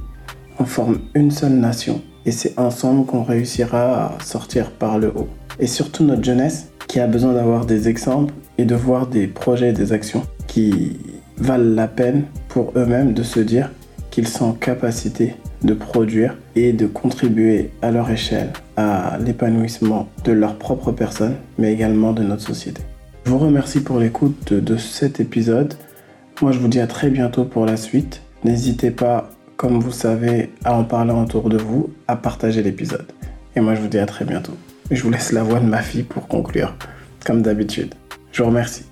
[0.59, 5.29] on forme une seule nation et c'est ensemble qu'on réussira à sortir par le haut.
[5.59, 9.69] Et surtout notre jeunesse qui a besoin d'avoir des exemples et de voir des projets
[9.69, 10.97] et des actions qui
[11.43, 13.69] valent la peine pour eux-mêmes de se dire
[14.11, 20.31] qu'ils sont en capacité de produire et de contribuer à leur échelle à l'épanouissement de
[20.31, 22.81] leur propre personne, mais également de notre société.
[23.25, 25.75] Je vous remercie pour l'écoute de, cet épisode.
[26.41, 28.21] Moi, je vous dis à très bientôt pour la suite.
[28.43, 33.05] N'hésitez pas, comme vous savez, à en parler autour de vous, à partager l'épisode.
[33.55, 34.53] Et moi, je vous dis à très bientôt.
[34.91, 36.75] Je vous laisse la voix de ma fille pour conclure,
[37.25, 37.93] comme d'habitude.
[38.31, 38.83] Je vous remercie.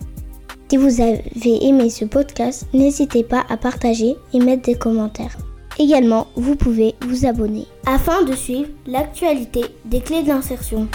[0.72, 5.36] Si vous avez aimé ce podcast, n'hésitez pas à partager et mettre des commentaires.
[5.78, 10.88] Également, vous pouvez vous abonner afin de suivre l'actualité des clés d'insertion.